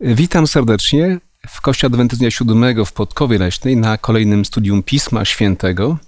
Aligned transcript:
Witam 0.00 0.46
serdecznie 0.46 1.18
w 1.48 1.60
Kościele 1.60 1.88
Adwentyzmu 1.88 2.30
Siódmego 2.30 2.84
w 2.84 2.92
Podkowie 2.92 3.38
Leśnej 3.38 3.76
na 3.76 3.98
kolejnym 3.98 4.44
studium 4.44 4.82
Pisma 4.82 5.24
Świętego. 5.24 5.98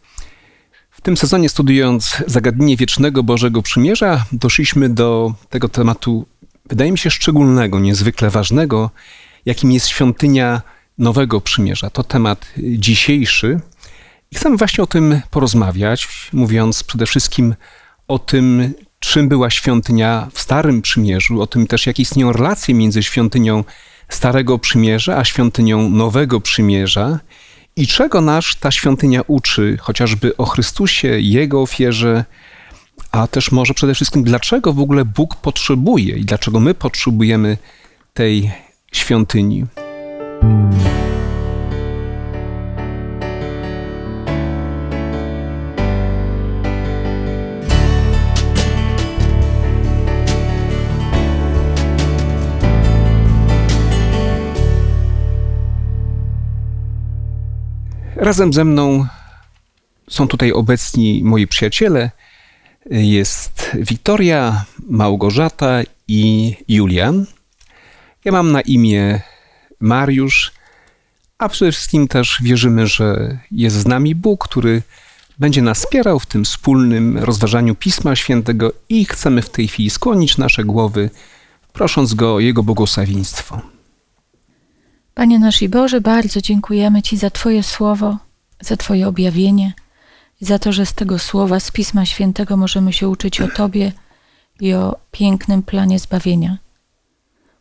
W 0.91 1.00
tym 1.00 1.17
sezonie 1.17 1.49
studiując 1.49 2.22
zagadnienie 2.26 2.76
wiecznego 2.76 3.22
Bożego 3.22 3.62
Przymierza, 3.62 4.24
doszliśmy 4.32 4.88
do 4.88 5.34
tego 5.48 5.68
tematu, 5.68 6.26
wydaje 6.68 6.92
mi 6.92 6.98
się, 6.98 7.10
szczególnego, 7.10 7.78
niezwykle 7.80 8.30
ważnego, 8.30 8.90
jakim 9.46 9.73
jest 9.73 9.89
świątynia 9.89 10.62
Nowego 10.98 11.41
Przymierza. 11.41 11.91
To 11.91 12.05
temat 12.05 12.46
dzisiejszy 12.59 13.61
i 14.30 14.36
chcemy 14.36 14.57
właśnie 14.57 14.84
o 14.84 14.86
tym 14.86 15.20
porozmawiać, 15.30 16.09
mówiąc 16.32 16.84
przede 16.84 17.07
wszystkim 17.07 17.55
o 18.09 18.18
tym, 18.18 18.75
czym 18.99 19.29
była 19.29 19.51
świątynia 19.51 20.29
w 20.33 20.41
Starym 20.41 20.83
Przymierzu, 20.83 21.43
o 21.43 21.46
tym 21.46 21.67
też, 21.67 21.87
jakie 21.87 22.03
istnieją 22.03 22.33
relacje 22.33 22.75
między 22.75 23.03
świątynią 23.03 23.64
Starego 24.09 24.59
Przymierza 24.59 25.17
a 25.17 25.25
świątynią 25.25 25.91
Nowego 25.91 26.41
Przymierza 26.41 27.19
i 27.77 27.86
czego 27.86 28.21
nasz 28.21 28.55
ta 28.55 28.71
świątynia 28.71 29.21
uczy, 29.27 29.77
chociażby 29.81 30.36
o 30.36 30.45
Chrystusie, 30.45 31.08
Jego 31.21 31.63
ofierze, 31.63 32.24
a 33.12 33.27
też 33.27 33.52
może 33.52 33.74
przede 33.74 33.95
wszystkim, 33.95 34.24
dlaczego 34.24 34.72
w 34.72 34.80
ogóle 34.80 35.05
Bóg 35.05 35.36
potrzebuje 35.36 36.16
i 36.16 36.24
dlaczego 36.24 36.60
my 36.60 36.74
potrzebujemy 36.74 37.58
tej 38.14 38.50
świątyni. 38.92 39.66
Razem 58.28 58.52
ze 58.52 58.64
mną 58.64 59.06
są 60.10 60.28
tutaj 60.28 60.52
obecni 60.52 61.20
moi 61.24 61.46
przyjaciele. 61.46 62.10
Jest 62.90 63.70
Wiktoria, 63.74 64.64
Małgorzata 64.88 65.80
i 66.08 66.54
Julian. 66.68 67.26
Ja 68.24 68.32
mam 68.32 68.52
na 68.52 68.60
imię 68.60 69.20
Mariusz, 69.80 70.52
a 71.38 71.48
przede 71.48 71.72
wszystkim 71.72 72.08
też 72.08 72.38
wierzymy, 72.42 72.86
że 72.86 73.38
jest 73.50 73.76
z 73.76 73.86
nami 73.86 74.14
Bóg, 74.14 74.48
który 74.48 74.82
będzie 75.38 75.62
nas 75.62 75.78
wspierał 75.78 76.18
w 76.18 76.26
tym 76.26 76.44
wspólnym 76.44 77.18
rozważaniu 77.18 77.74
Pisma 77.74 78.16
Świętego 78.16 78.72
i 78.88 79.04
chcemy 79.04 79.42
w 79.42 79.50
tej 79.50 79.68
chwili 79.68 79.90
skłonić 79.90 80.38
nasze 80.38 80.64
głowy, 80.64 81.10
prosząc 81.72 82.14
Go 82.14 82.34
o 82.34 82.40
Jego 82.40 82.62
błogosławieństwo. 82.62 83.77
Panie 85.19 85.38
nasz 85.38 85.62
i 85.62 85.69
Boże, 85.69 86.00
bardzo 86.00 86.41
dziękujemy 86.41 87.02
Ci 87.02 87.16
za 87.16 87.30
Twoje 87.30 87.62
słowo, 87.62 88.19
za 88.61 88.77
Twoje 88.77 89.08
objawienie 89.08 89.72
za 90.41 90.58
to, 90.58 90.72
że 90.72 90.86
z 90.86 90.94
tego 90.94 91.19
słowa, 91.19 91.61
z 91.61 91.70
Pisma 91.70 92.06
Świętego 92.06 92.56
możemy 92.56 92.92
się 92.92 93.08
uczyć 93.08 93.41
o 93.41 93.48
Tobie 93.48 93.92
i 94.61 94.74
o 94.74 94.96
pięknym 95.11 95.62
planie 95.62 95.98
zbawienia. 95.98 96.58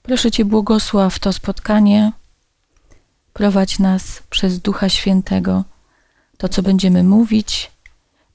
Proszę 0.03 0.31
Cię, 0.31 0.45
błogosław 0.45 1.19
to 1.19 1.33
spotkanie, 1.33 2.11
prowadź 3.33 3.79
nas 3.79 4.23
przez 4.29 4.59
Ducha 4.59 4.89
Świętego, 4.89 5.63
to 6.37 6.49
co 6.49 6.61
będziemy 6.61 7.03
mówić 7.03 7.71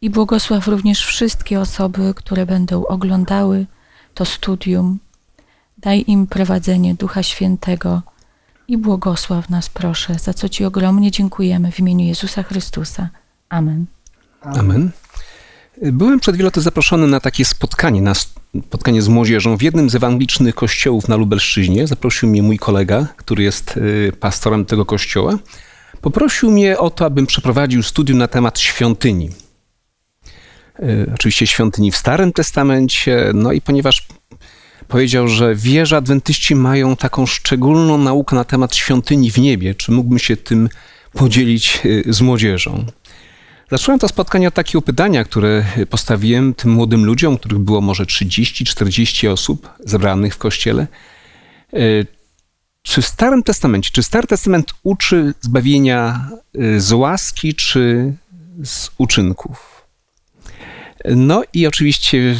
i 0.00 0.10
błogosław 0.10 0.68
również 0.68 1.06
wszystkie 1.06 1.60
osoby, 1.60 2.14
które 2.16 2.46
będą 2.46 2.86
oglądały 2.86 3.66
to 4.14 4.24
studium. 4.24 4.98
Daj 5.78 6.04
im 6.06 6.26
prowadzenie 6.26 6.94
Ducha 6.94 7.22
Świętego 7.22 8.02
i 8.68 8.78
błogosław 8.78 9.50
nas, 9.50 9.68
proszę, 9.68 10.14
za 10.18 10.34
co 10.34 10.48
Ci 10.48 10.64
ogromnie 10.64 11.10
dziękujemy 11.10 11.72
w 11.72 11.78
imieniu 11.78 12.06
Jezusa 12.06 12.42
Chrystusa. 12.42 13.08
Amen. 13.48 13.86
Amen. 14.42 14.90
Byłem 15.82 16.20
przed 16.20 16.36
wielu 16.36 16.50
zaproszony 16.56 17.06
na 17.06 17.20
takie 17.20 17.44
spotkanie, 17.44 18.02
na 18.02 18.14
spotkanie 18.14 19.02
z 19.02 19.08
młodzieżą 19.08 19.56
w 19.56 19.62
jednym 19.62 19.90
z 19.90 19.94
ewangelicznych 19.94 20.54
kościołów 20.54 21.08
na 21.08 21.16
Lubelszczyźnie. 21.16 21.86
Zaprosił 21.86 22.28
mnie 22.28 22.42
mój 22.42 22.58
kolega, 22.58 23.06
który 23.16 23.42
jest 23.42 23.76
y, 23.76 24.12
pastorem 24.20 24.64
tego 24.64 24.84
kościoła. 24.84 25.38
Poprosił 26.00 26.50
mnie 26.50 26.78
o 26.78 26.90
to, 26.90 27.04
abym 27.04 27.26
przeprowadził 27.26 27.82
studium 27.82 28.18
na 28.18 28.28
temat 28.28 28.58
świątyni. 28.60 29.30
Y, 30.80 31.10
oczywiście 31.14 31.46
świątyni 31.46 31.90
w 31.90 31.96
Starym 31.96 32.32
Testamencie, 32.32 33.30
no 33.34 33.52
i 33.52 33.60
ponieważ 33.60 34.06
powiedział, 34.92 35.28
że 35.28 35.54
wie, 35.54 35.86
że 35.86 35.96
adwentyści 35.96 36.54
mają 36.54 36.96
taką 36.96 37.26
szczególną 37.26 37.98
naukę 37.98 38.36
na 38.36 38.44
temat 38.44 38.76
świątyni 38.76 39.30
w 39.30 39.38
niebie. 39.38 39.74
Czy 39.74 39.92
mógłbym 39.92 40.18
się 40.18 40.36
tym 40.36 40.68
podzielić 41.12 41.80
y, 41.84 42.04
z 42.06 42.20
młodzieżą? 42.20 42.84
Zacząłem 43.70 43.98
to 43.98 44.08
spotkanie 44.08 44.48
od 44.48 44.54
takiego 44.54 44.82
pytania, 44.82 45.24
które 45.24 45.64
postawiłem 45.90 46.54
tym 46.54 46.70
młodym 46.70 47.04
ludziom, 47.04 47.38
których 47.38 47.58
było 47.58 47.80
może 47.80 48.04
30-40 48.04 49.28
osób 49.28 49.68
zebranych 49.80 50.34
w 50.34 50.38
kościele. 50.38 50.86
Y, 51.74 52.06
czy 52.82 53.02
w 53.02 53.06
Starym 53.06 53.42
Testamencie, 53.42 53.90
czy 53.92 54.02
Stary 54.02 54.26
Testament 54.26 54.74
uczy 54.82 55.34
zbawienia 55.40 56.28
y, 56.56 56.80
z 56.80 56.92
łaski, 56.92 57.54
czy 57.54 58.12
z 58.64 58.90
uczynków? 58.98 59.86
No 61.04 61.42
i 61.52 61.66
oczywiście 61.66 62.36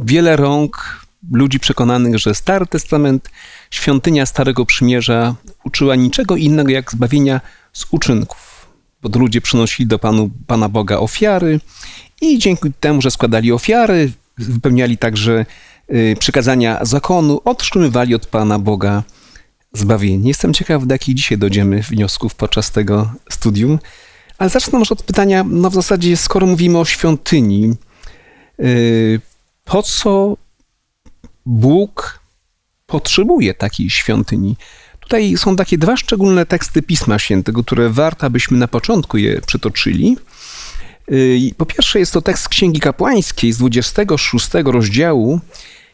wiele 0.00 0.36
rąk 0.36 1.05
ludzi 1.32 1.60
przekonanych, 1.60 2.18
że 2.18 2.34
Stary 2.34 2.66
Testament, 2.66 3.30
świątynia 3.70 4.26
Starego 4.26 4.66
Przymierza 4.66 5.34
uczyła 5.64 5.96
niczego 5.96 6.36
innego 6.36 6.70
jak 6.70 6.92
zbawienia 6.92 7.40
z 7.72 7.86
uczynków. 7.90 8.66
Bo 9.02 9.18
ludzie 9.18 9.40
przynosili 9.40 9.86
do 9.86 9.98
Panu, 9.98 10.30
Pana 10.46 10.68
Boga 10.68 10.98
ofiary 10.98 11.60
i 12.20 12.38
dzięki 12.38 12.72
temu, 12.80 13.02
że 13.02 13.10
składali 13.10 13.52
ofiary, 13.52 14.12
wypełniali 14.38 14.98
także 14.98 15.46
y, 15.92 16.16
przykazania 16.18 16.84
zakonu, 16.84 17.40
otrzymywali 17.44 18.14
od 18.14 18.26
Pana 18.26 18.58
Boga 18.58 19.02
zbawienie. 19.72 20.28
Jestem 20.28 20.54
ciekaw, 20.54 20.86
do 20.86 20.94
jakich 20.94 21.14
dzisiaj 21.14 21.38
dojdziemy 21.38 21.82
wniosków 21.82 22.34
podczas 22.34 22.70
tego 22.70 23.12
studium. 23.30 23.78
Ale 24.38 24.50
zacznę 24.50 24.78
może 24.78 24.92
od 24.92 25.02
pytania, 25.02 25.44
no 25.48 25.70
w 25.70 25.74
zasadzie 25.74 26.16
skoro 26.16 26.46
mówimy 26.46 26.78
o 26.78 26.84
świątyni, 26.84 27.74
y, 28.60 29.20
po 29.64 29.82
co 29.82 30.36
Bóg 31.46 32.20
potrzebuje 32.86 33.54
takiej 33.54 33.90
świątyni. 33.90 34.56
Tutaj 35.00 35.36
są 35.36 35.56
takie 35.56 35.78
dwa 35.78 35.96
szczególne 35.96 36.46
teksty 36.46 36.82
Pisma 36.82 37.18
Świętego, 37.18 37.64
które 37.64 37.90
warto, 37.90 38.26
abyśmy 38.26 38.58
na 38.58 38.68
początku 38.68 39.18
je 39.18 39.40
przytoczyli. 39.40 40.16
Y, 41.12 41.54
po 41.56 41.66
pierwsze 41.66 41.98
jest 41.98 42.12
to 42.12 42.22
tekst 42.22 42.48
Księgi 42.48 42.80
Kapłańskiej 42.80 43.52
z 43.52 43.58
26 43.58 44.48
rozdziału, 44.64 45.40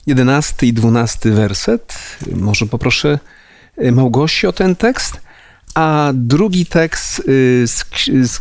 11 0.07 0.67
i 0.67 0.73
12 0.73 1.31
werset. 1.31 1.95
Może 2.37 2.67
poproszę 2.67 3.19
y, 3.83 3.93
Małgosi 3.93 4.47
o 4.47 4.53
ten 4.53 4.77
tekst. 4.77 5.21
A 5.75 6.11
drugi 6.15 6.67
tekst 6.67 7.19
y, 7.19 7.23
z, 7.67 7.85
z, 8.23 8.41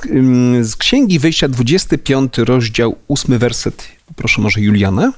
z 0.69 0.75
Księgi 0.75 1.19
Wyjścia, 1.19 1.47
25 1.47 2.37
rozdział, 2.37 2.97
8 3.07 3.37
werset. 3.37 3.87
Proszę 4.15 4.41
może 4.41 4.61
Juliana. 4.61 5.13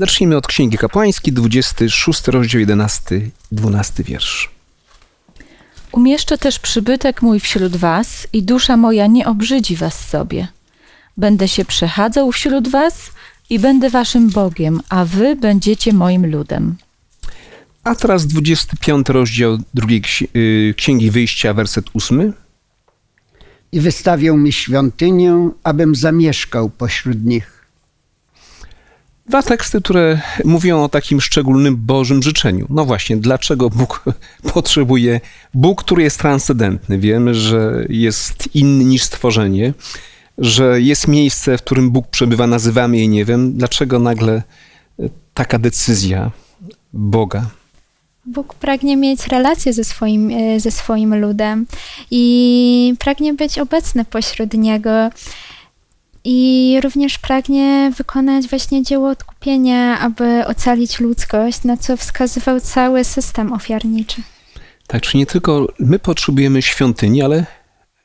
Zacznijmy 0.00 0.36
od 0.36 0.46
Księgi 0.46 0.78
Kapłańskiej, 0.78 1.32
26 1.32 2.28
rozdział, 2.28 2.60
11, 2.60 3.20
12 3.52 4.04
wiersz. 4.04 4.50
Umieszczę 5.92 6.38
też 6.38 6.58
przybytek 6.58 7.22
mój 7.22 7.40
wśród 7.40 7.76
was 7.76 8.26
i 8.32 8.42
dusza 8.42 8.76
moja 8.76 9.06
nie 9.06 9.26
obrzydzi 9.26 9.76
was 9.76 10.08
sobie. 10.08 10.48
Będę 11.16 11.48
się 11.48 11.64
przechadzał 11.64 12.32
wśród 12.32 12.68
was 12.68 13.10
i 13.50 13.58
będę 13.58 13.90
waszym 13.90 14.30
Bogiem, 14.30 14.80
a 14.88 15.04
wy 15.04 15.36
będziecie 15.36 15.92
moim 15.92 16.26
ludem. 16.26 16.76
A 17.84 17.94
teraz 17.94 18.26
25 18.26 19.08
rozdział 19.08 19.58
drugiej 19.74 20.02
y, 20.36 20.74
Księgi 20.76 21.10
Wyjścia, 21.10 21.54
werset 21.54 21.84
8. 21.94 22.32
I 23.72 23.80
wystawią 23.80 24.36
mi 24.36 24.52
świątynię, 24.52 25.50
abym 25.62 25.94
zamieszkał 25.94 26.70
pośród 26.70 27.24
nich 27.24 27.59
Dwa 29.30 29.42
teksty, 29.42 29.80
które 29.80 30.20
mówią 30.44 30.82
o 30.82 30.88
takim 30.88 31.20
szczególnym 31.20 31.76
Bożym 31.76 32.22
życzeniu. 32.22 32.66
No 32.70 32.84
właśnie, 32.84 33.16
dlaczego 33.16 33.70
Bóg 33.70 34.04
potrzebuje, 34.54 35.20
Bóg, 35.54 35.84
który 35.84 36.02
jest 36.02 36.18
transcendentny, 36.18 36.98
wiemy, 36.98 37.34
że 37.34 37.86
jest 37.88 38.54
inny 38.54 38.84
niż 38.84 39.02
stworzenie, 39.02 39.74
że 40.38 40.80
jest 40.80 41.08
miejsce, 41.08 41.58
w 41.58 41.62
którym 41.62 41.90
Bóg 41.90 42.08
przebywa, 42.08 42.46
nazywamy 42.46 42.98
je 42.98 43.08
nie 43.08 43.24
wiem, 43.24 43.52
dlaczego 43.52 43.98
nagle 43.98 44.42
taka 45.34 45.58
decyzja 45.58 46.30
Boga. 46.92 47.46
Bóg 48.26 48.54
pragnie 48.54 48.96
mieć 48.96 49.26
relację 49.26 49.72
ze 49.72 49.84
swoim, 49.84 50.30
e, 50.30 50.60
ze 50.60 50.70
swoim 50.70 51.20
ludem 51.20 51.66
i 52.10 52.94
pragnie 52.98 53.34
być 53.34 53.58
obecny 53.58 54.04
pośród 54.04 54.54
niego. 54.54 54.90
I 56.24 56.76
również 56.82 57.18
pragnie 57.18 57.92
wykonać 57.96 58.48
właśnie 58.48 58.82
dzieło 58.82 59.10
odkupienia, 59.10 59.98
aby 59.98 60.46
ocalić 60.46 61.00
ludzkość, 61.00 61.64
na 61.64 61.76
co 61.76 61.96
wskazywał 61.96 62.60
cały 62.60 63.04
system 63.04 63.52
ofiarniczy. 63.52 64.22
Tak, 64.86 65.02
czy 65.02 65.18
nie 65.18 65.26
tylko 65.26 65.66
my 65.78 65.98
potrzebujemy 65.98 66.62
świątyni, 66.62 67.22
ale 67.22 67.46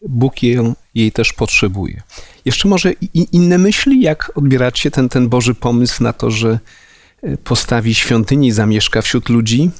Bóg 0.01 0.43
jej, 0.43 0.57
jej 0.95 1.11
też 1.11 1.33
potrzebuje. 1.33 2.01
Jeszcze 2.45 2.67
może 2.67 2.91
inne 3.31 3.57
myśli, 3.57 4.01
jak 4.01 4.31
odbieracie 4.35 4.91
ten, 4.91 5.09
ten 5.09 5.29
Boży 5.29 5.55
pomysł 5.55 6.03
na 6.03 6.13
to, 6.13 6.31
że 6.31 6.59
e, 7.23 7.37
postawi 7.37 7.95
świątynię 7.95 8.47
i 8.47 8.51
zamieszka 8.51 9.01
wśród 9.01 9.29
ludzi? 9.29 9.71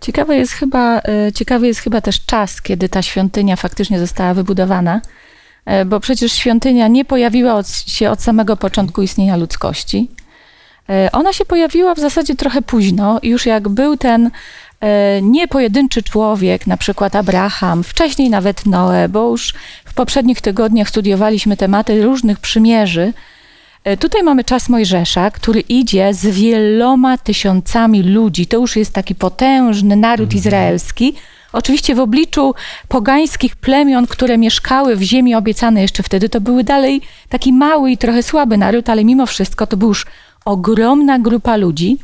Ciekawy 0.00 0.36
jest, 0.36 0.52
chyba, 0.52 0.98
e, 0.98 1.32
ciekawy 1.34 1.66
jest 1.66 1.80
chyba 1.80 2.00
też 2.00 2.24
czas, 2.26 2.62
kiedy 2.62 2.88
ta 2.88 3.02
świątynia 3.02 3.56
faktycznie 3.56 3.98
została 3.98 4.34
wybudowana, 4.34 5.00
bo 5.86 6.00
przecież 6.00 6.32
świątynia 6.32 6.88
nie 6.88 7.04
pojawiła 7.04 7.62
się 7.86 8.10
od 8.10 8.22
samego 8.22 8.56
początku 8.56 9.02
istnienia 9.02 9.36
ludzkości. 9.36 10.08
Ona 11.12 11.32
się 11.32 11.44
pojawiła 11.44 11.94
w 11.94 11.98
zasadzie 11.98 12.36
trochę 12.36 12.62
późno, 12.62 13.20
już 13.22 13.46
jak 13.46 13.68
był 13.68 13.96
ten 13.96 14.30
E, 14.82 15.22
nie 15.22 15.48
pojedynczy 15.48 16.02
człowiek, 16.02 16.66
na 16.66 16.76
przykład 16.76 17.16
Abraham, 17.16 17.84
wcześniej 17.84 18.30
nawet 18.30 18.66
Noe, 18.66 19.08
bo 19.08 19.30
już 19.30 19.54
w 19.84 19.94
poprzednich 19.94 20.40
tygodniach 20.40 20.88
studiowaliśmy 20.88 21.56
tematy 21.56 22.02
różnych 22.02 22.38
przymierzy. 22.38 23.12
E, 23.84 23.96
tutaj 23.96 24.22
mamy 24.22 24.44
czas 24.44 24.68
Mojżesza, 24.68 25.30
który 25.30 25.60
idzie 25.60 26.14
z 26.14 26.26
wieloma 26.26 27.18
tysiącami 27.18 28.02
ludzi. 28.02 28.46
To 28.46 28.56
już 28.56 28.76
jest 28.76 28.92
taki 28.92 29.14
potężny 29.14 29.96
naród 29.96 30.26
mhm. 30.26 30.38
izraelski. 30.38 31.14
Oczywiście 31.52 31.94
w 31.94 32.00
obliczu 32.00 32.54
pogańskich 32.88 33.56
plemion, 33.56 34.06
które 34.06 34.38
mieszkały 34.38 34.96
w 34.96 35.02
ziemi 35.02 35.34
obiecanej 35.34 35.82
jeszcze 35.82 36.02
wtedy, 36.02 36.28
to 36.28 36.40
były 36.40 36.64
dalej 36.64 37.00
taki 37.28 37.52
mały 37.52 37.90
i 37.90 37.98
trochę 37.98 38.22
słaby 38.22 38.56
naród, 38.56 38.88
ale 38.88 39.04
mimo 39.04 39.26
wszystko 39.26 39.66
to 39.66 39.76
była 39.76 39.88
już 39.88 40.06
ogromna 40.44 41.18
grupa 41.18 41.56
ludzi. 41.56 41.98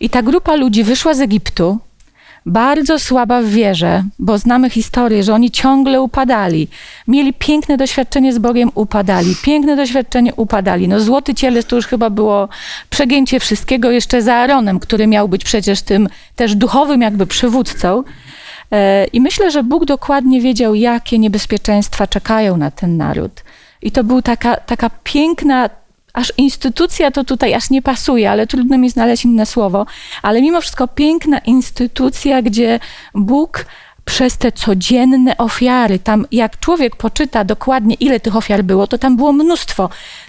I 0.00 0.10
ta 0.10 0.22
grupa 0.22 0.54
ludzi 0.54 0.84
wyszła 0.84 1.14
z 1.14 1.20
Egiptu, 1.20 1.78
bardzo 2.46 2.98
słaba 2.98 3.42
w 3.42 3.46
wierze, 3.46 4.04
bo 4.18 4.38
znamy 4.38 4.70
historię, 4.70 5.22
że 5.22 5.34
oni 5.34 5.50
ciągle 5.50 6.02
upadali. 6.02 6.68
Mieli 7.08 7.32
piękne 7.32 7.76
doświadczenie 7.76 8.32
z 8.32 8.38
Bogiem, 8.38 8.70
upadali. 8.74 9.36
Piękne 9.42 9.76
doświadczenie, 9.76 10.34
upadali. 10.34 10.88
No 10.88 11.00
złoty 11.00 11.34
cielec 11.34 11.66
to 11.66 11.76
już 11.76 11.86
chyba 11.86 12.10
było 12.10 12.48
przegięcie 12.90 13.40
wszystkiego 13.40 13.90
jeszcze 13.90 14.22
za 14.22 14.34
Aaronem, 14.34 14.80
który 14.80 15.06
miał 15.06 15.28
być 15.28 15.44
przecież 15.44 15.82
tym 15.82 16.08
też 16.36 16.54
duchowym 16.54 17.00
jakby 17.00 17.26
przywódcą. 17.26 18.04
E, 18.72 19.04
I 19.06 19.20
myślę, 19.20 19.50
że 19.50 19.62
Bóg 19.62 19.84
dokładnie 19.84 20.40
wiedział, 20.40 20.74
jakie 20.74 21.18
niebezpieczeństwa 21.18 22.06
czekają 22.06 22.56
na 22.56 22.70
ten 22.70 22.96
naród. 22.96 23.44
I 23.82 23.90
to 23.90 24.04
była 24.04 24.22
taka, 24.22 24.56
taka 24.56 24.90
piękna 25.04 25.70
aż 26.12 26.32
instytucja 26.36 27.10
to 27.10 27.24
tutaj 27.24 27.54
aż 27.54 27.70
nie 27.70 27.82
pasuje, 27.82 28.30
ale 28.30 28.46
trudno 28.46 28.78
mi 28.78 28.90
znaleźć 28.90 29.24
inne 29.24 29.46
słowo, 29.46 29.86
ale 30.22 30.42
mimo 30.42 30.60
wszystko 30.60 30.88
piękna 30.88 31.38
instytucja, 31.38 32.42
gdzie 32.42 32.80
Bóg 33.14 33.66
przez 34.04 34.38
te 34.38 34.52
codzienne 34.52 35.36
ofiary, 35.36 35.98
tam 35.98 36.26
jak 36.32 36.60
człowiek 36.60 36.96
poczyta 36.96 37.44
dokładnie, 37.44 37.94
ile 37.94 38.20
tych 38.20 38.36
ofiar 38.36 38.64
było, 38.64 38.86
to 38.86 38.98
tam 38.98 39.16
było 39.16 39.32
mnóstwo. 39.32 39.88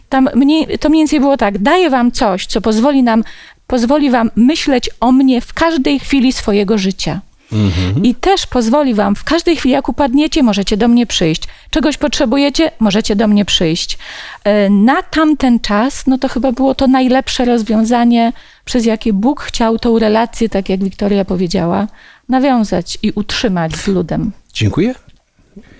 Tam 0.10 0.30
mniej, 0.36 0.80
to 0.80 0.90
mniej 0.90 1.02
więcej 1.02 1.20
było 1.20 1.38
tak, 1.38 1.58
daję 1.58 1.90
wam 1.90 2.12
coś, 2.12 2.46
co 2.46 2.62
pozwoli 2.62 3.04
nam, 3.04 3.24
pozwoli 3.68 4.12
wam 4.12 4.32
myśleć 4.36 4.90
o 5.00 5.12
mnie 5.12 5.42
w 5.42 5.54
każdej 5.54 6.00
chwili 6.00 6.34
swojego 6.34 6.78
życia. 6.78 7.22
Mhm. 7.51 8.04
I 8.04 8.16
też 8.16 8.48
pozwoli 8.48 8.94
wam 8.94 9.16
w 9.16 9.24
każdej 9.24 9.56
chwili, 9.56 9.74
jak 9.74 9.90
upadniecie, 9.90 10.44
możecie 10.44 10.78
do 10.78 10.88
mnie 10.88 11.06
przyjść. 11.06 11.44
Czegoś 11.69 11.98
potrzebujecie, 11.98 12.72
możecie 12.80 13.16
do 13.16 13.28
mnie 13.28 13.46
przyjść. 13.46 13.98
E, 14.44 14.69
na 14.69 15.04
tamten 15.04 15.60
czas, 15.60 16.07
no 16.07 16.18
to 16.18 16.28
chyba 16.28 16.51
było 16.51 16.75
to 16.75 16.88
najlepsze 16.88 17.46
rozwiązanie, 17.46 18.34
przez 18.66 18.86
jakie 18.86 19.13
Bóg 19.13 19.42
chciał 19.42 19.80
tą 19.80 20.00
relację, 20.00 20.50
tak 20.50 20.69
jak 20.69 20.84
Wiktoria 20.84 21.25
powiedziała, 21.25 21.88
nawiązać 22.30 22.98
i 23.04 23.12
utrzymać 23.12 23.75
z 23.75 23.88
ludem. 23.88 24.31
Dziękuję. 24.54 24.95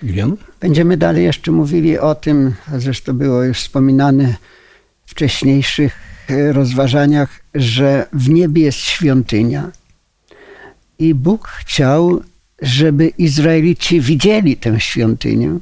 Julian? 0.04 0.38
Będziemy 0.60 0.98
dalej 0.98 1.24
jeszcze 1.24 1.52
mówili 1.52 2.00
o 2.00 2.16
tym, 2.16 2.54
a 2.74 2.80
zresztą 2.80 3.14
było 3.14 3.44
już 3.44 3.58
wspominane 3.58 4.36
w 5.06 5.12
wcześniejszych 5.12 6.00
e, 6.30 6.54
rozważaniach, 6.54 7.40
że 7.56 8.08
w 8.14 8.30
niebie 8.30 8.62
jest 8.62 8.78
świątynia 8.78 9.72
i 11.00 11.16
Bóg 11.16 11.48
chciał, 11.48 12.22
żeby 12.62 13.08
Izraelici 13.08 14.02
widzieli 14.02 14.58
tę 14.58 14.80
świątynię. 14.80 15.60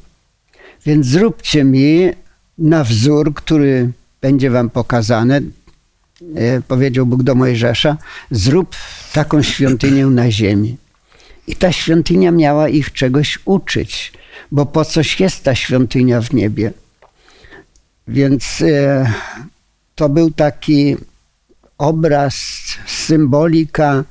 Więc 0.85 1.05
zróbcie 1.05 1.63
mi 1.63 2.09
na 2.57 2.83
wzór, 2.83 3.33
który 3.33 3.91
będzie 4.21 4.49
wam 4.49 4.69
pokazany, 4.69 5.41
e, 6.35 6.61
powiedział 6.61 7.05
Bóg 7.05 7.23
do 7.23 7.35
Mojżesza, 7.35 7.97
zrób 8.31 8.75
taką 9.13 9.41
świątynię 9.41 10.05
na 10.05 10.31
ziemi. 10.31 10.77
I 11.47 11.55
ta 11.55 11.71
świątynia 11.71 12.31
miała 12.31 12.69
ich 12.69 12.93
czegoś 12.93 13.39
uczyć, 13.45 14.13
bo 14.51 14.65
po 14.65 14.85
coś 14.85 15.19
jest 15.19 15.43
ta 15.43 15.55
świątynia 15.55 16.21
w 16.21 16.33
niebie. 16.33 16.71
Więc 18.07 18.61
e, 18.61 19.11
to 19.95 20.09
był 20.09 20.31
taki 20.31 20.97
obraz, 21.77 22.35
symbolika 22.87 24.03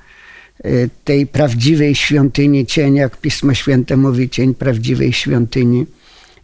tej 1.04 1.26
prawdziwej 1.26 1.94
świątyni, 1.94 2.66
cień, 2.66 2.94
jak 2.94 3.16
Pismo 3.16 3.54
Święte 3.54 3.96
mówi, 3.96 4.30
cień 4.30 4.54
prawdziwej 4.54 5.12
świątyni. 5.12 5.86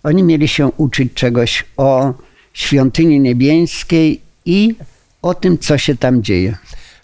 Oni 0.03 0.23
mieli 0.23 0.49
się 0.49 0.67
uczyć 0.77 1.13
czegoś 1.15 1.65
o 1.77 2.15
świątyni 2.53 3.21
niebiańskiej 3.21 4.21
i 4.47 4.75
o 5.23 5.35
tym, 5.35 5.59
co 5.59 5.79
się 5.79 5.97
tam 5.97 6.23
dzieje. 6.23 6.57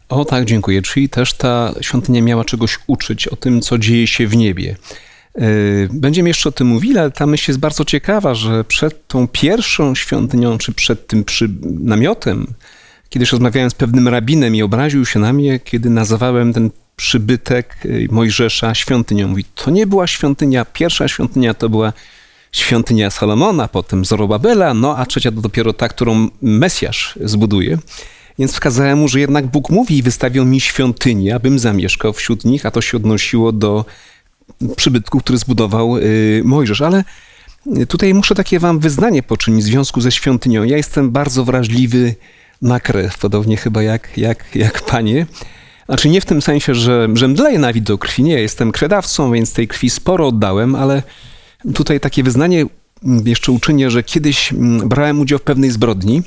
O 0.09 0.25
tak, 0.25 0.45
dziękuję. 0.45 0.83
Czyli 0.83 1.09
też 1.09 1.33
ta 1.33 1.75
świątynia 1.81 2.23
miała 2.23 2.45
czegoś 2.45 2.79
uczyć 2.87 3.29
o 3.29 3.37
tym, 3.37 3.61
co 3.61 3.79
dzieje 3.79 4.07
się 4.07 4.27
w 4.27 4.37
niebie. 4.37 4.77
Y, 5.39 5.89
będziemy 5.93 6.29
jeszcze 6.29 6.49
o 6.49 6.53
tym 6.53 6.67
mówili, 6.67 6.99
ale 6.99 7.11
ta 7.11 7.27
myśl 7.27 7.51
jest 7.51 7.61
bardzo 7.61 7.85
ciekawa, 7.85 8.35
że 8.35 8.65
przed 8.65 9.09
tą 9.09 9.29
pierwszą 9.29 9.95
świątynią, 9.95 10.59
czy 10.59 10.73
przed 10.73 11.07
tym 11.07 11.25
przy 11.25 11.49
namiotem, 11.63 12.47
kiedyś 13.09 13.33
rozmawiałem 13.33 13.71
z 13.71 13.75
pewnym 13.75 14.09
rabinem 14.09 14.55
i 14.55 14.63
obraził 14.63 15.07
się 15.07 15.19
na 15.19 15.33
mnie, 15.33 15.61
kiedy 15.61 15.91
nazywałem 15.91 16.53
ten 16.53 16.71
przybytek 16.99 17.77
y, 17.85 18.09
Mojżesza 18.11 18.75
świątynią. 18.75 19.29
Mówi, 19.29 19.45
to 19.55 19.71
nie 19.71 19.87
była 19.87 20.07
świątynia, 20.07 20.65
pierwsza 20.65 21.09
świątynia 21.09 21.55
to 21.55 21.69
była 21.69 21.93
świątynia 22.53 23.11
Salomona, 23.11 23.69
potem 23.69 24.05
Zorobabela, 24.05 24.75
no 24.75 24.97
a 24.97 25.07
trzecia 25.07 25.33
to 25.33 25.41
dopiero 25.41 25.73
ta, 25.73 25.89
którą 25.89 26.29
Mesjasz 26.43 27.19
zbuduje. 27.25 27.79
Więc 28.39 28.53
wskazałem 28.53 28.99
mu, 28.99 29.09
że 29.09 29.21
jednak 29.21 29.47
Bóg 29.47 29.71
mówi 29.71 29.99
i 29.99 30.03
wystawił 30.03 30.45
mi 30.45 30.61
świątynię, 30.61 31.35
abym 31.35 31.59
zamieszkał 31.59 32.13
wśród 32.13 32.45
nich, 32.45 32.67
a 32.67 32.71
to 32.71 32.81
się 32.81 32.97
odnosiło 32.97 33.53
do 33.53 33.85
przybytku, 34.77 35.21
który 35.21 35.39
zbudował 35.39 35.99
y, 35.99 36.43
Mojżesz. 36.45 36.81
Ale 36.81 37.05
tutaj 37.89 38.15
muszę 38.15 38.35
takie 38.35 38.59
wam 38.59 38.79
wyznanie 38.79 39.23
poczynić 39.23 39.65
w 39.65 39.67
związku 39.67 40.01
ze 40.01 40.13
świątynią. 40.13 40.65
Ja 40.65 40.77
jestem 40.77 41.11
bardzo 41.11 41.45
wrażliwy 41.45 42.15
na 42.63 42.81
krew, 42.81 43.19
podobnie 43.19 43.57
chyba 43.57 43.83
jak, 43.83 44.19
jak, 44.19 44.57
jak 44.57 44.83
panie. 44.83 45.27
Znaczy 45.89 46.09
nie 46.09 46.21
w 46.21 46.25
tym 46.25 46.43
sensie, 46.43 46.75
że, 46.75 47.09
że 47.15 47.29
mdleję 47.29 47.59
na 47.59 47.73
widok 47.73 48.01
krwi. 48.01 48.23
Nie, 48.23 48.41
jestem 48.41 48.73
kredawcą, 48.73 49.33
więc 49.33 49.53
tej 49.53 49.69
krwi 49.69 49.91
sporo 49.91 50.27
oddałem, 50.27 50.75
ale 50.75 51.03
tutaj 51.75 52.01
takie 52.01 52.23
wyznanie 52.23 52.65
jeszcze 53.25 53.53
uczynię, 53.53 53.91
że 53.91 54.03
kiedyś 54.03 54.53
mm, 54.53 54.89
brałem 54.89 55.21
udział 55.21 55.39
w 55.39 55.43
pewnej 55.43 55.71
zbrodni. 55.71 56.23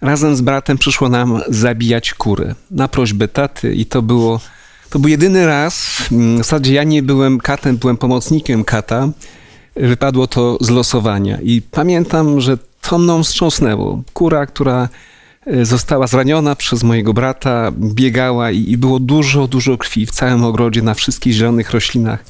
Razem 0.00 0.36
z 0.36 0.40
bratem 0.40 0.78
przyszło 0.78 1.08
nam 1.08 1.40
zabijać 1.48 2.14
kurę 2.14 2.54
na 2.70 2.88
prośbę 2.88 3.28
taty 3.28 3.74
i 3.74 3.86
to 3.86 4.02
było, 4.02 4.40
to 4.90 4.98
był 4.98 5.08
jedyny 5.08 5.46
raz. 5.46 5.98
Mm, 6.12 6.34
w 6.34 6.38
zasadzie 6.38 6.74
ja 6.74 6.84
nie 6.84 7.02
byłem 7.02 7.38
katem, 7.38 7.76
byłem 7.76 7.96
pomocnikiem 7.96 8.64
kata. 8.64 9.08
Wypadło 9.76 10.26
to 10.26 10.58
z 10.60 10.70
losowania 10.70 11.38
i 11.40 11.62
pamiętam, 11.62 12.40
że 12.40 12.58
to 12.80 12.98
mną 12.98 13.22
wstrząsnęło. 13.22 14.02
Kura, 14.12 14.46
która 14.46 14.88
została 15.62 16.06
zraniona 16.06 16.56
przez 16.56 16.82
mojego 16.82 17.14
brata, 17.14 17.72
biegała 17.76 18.50
i, 18.50 18.76
było 18.76 19.00
dużo, 19.00 19.48
dużo 19.48 19.78
krwi 19.78 20.06
w 20.06 20.10
całym 20.10 20.44
ogrodzie, 20.44 20.82
na 20.82 20.94
wszystkich 20.94 21.32
zielonych 21.32 21.70
roślinach. 21.70 22.24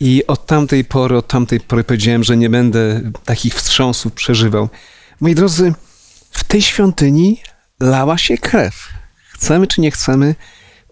I 0.00 0.26
od 0.26 0.46
tamtej 0.46 0.84
pory, 0.84 1.16
od 1.16 1.28
tamtej 1.28 1.60
pory 1.60 1.84
powiedziałem, 1.84 2.24
że 2.24 2.36
nie 2.36 2.50
będę 2.50 3.00
takich 3.24 3.54
wstrząsów 3.54 4.12
przeżywał. 4.12 4.68
Moi 5.20 5.34
drodzy, 5.34 5.74
w 6.30 6.44
tej 6.44 6.62
świątyni 6.62 7.40
lała 7.80 8.18
się 8.18 8.38
krew. 8.38 8.88
Chcemy 9.32 9.66
czy 9.66 9.80
nie 9.80 9.90
chcemy, 9.90 10.34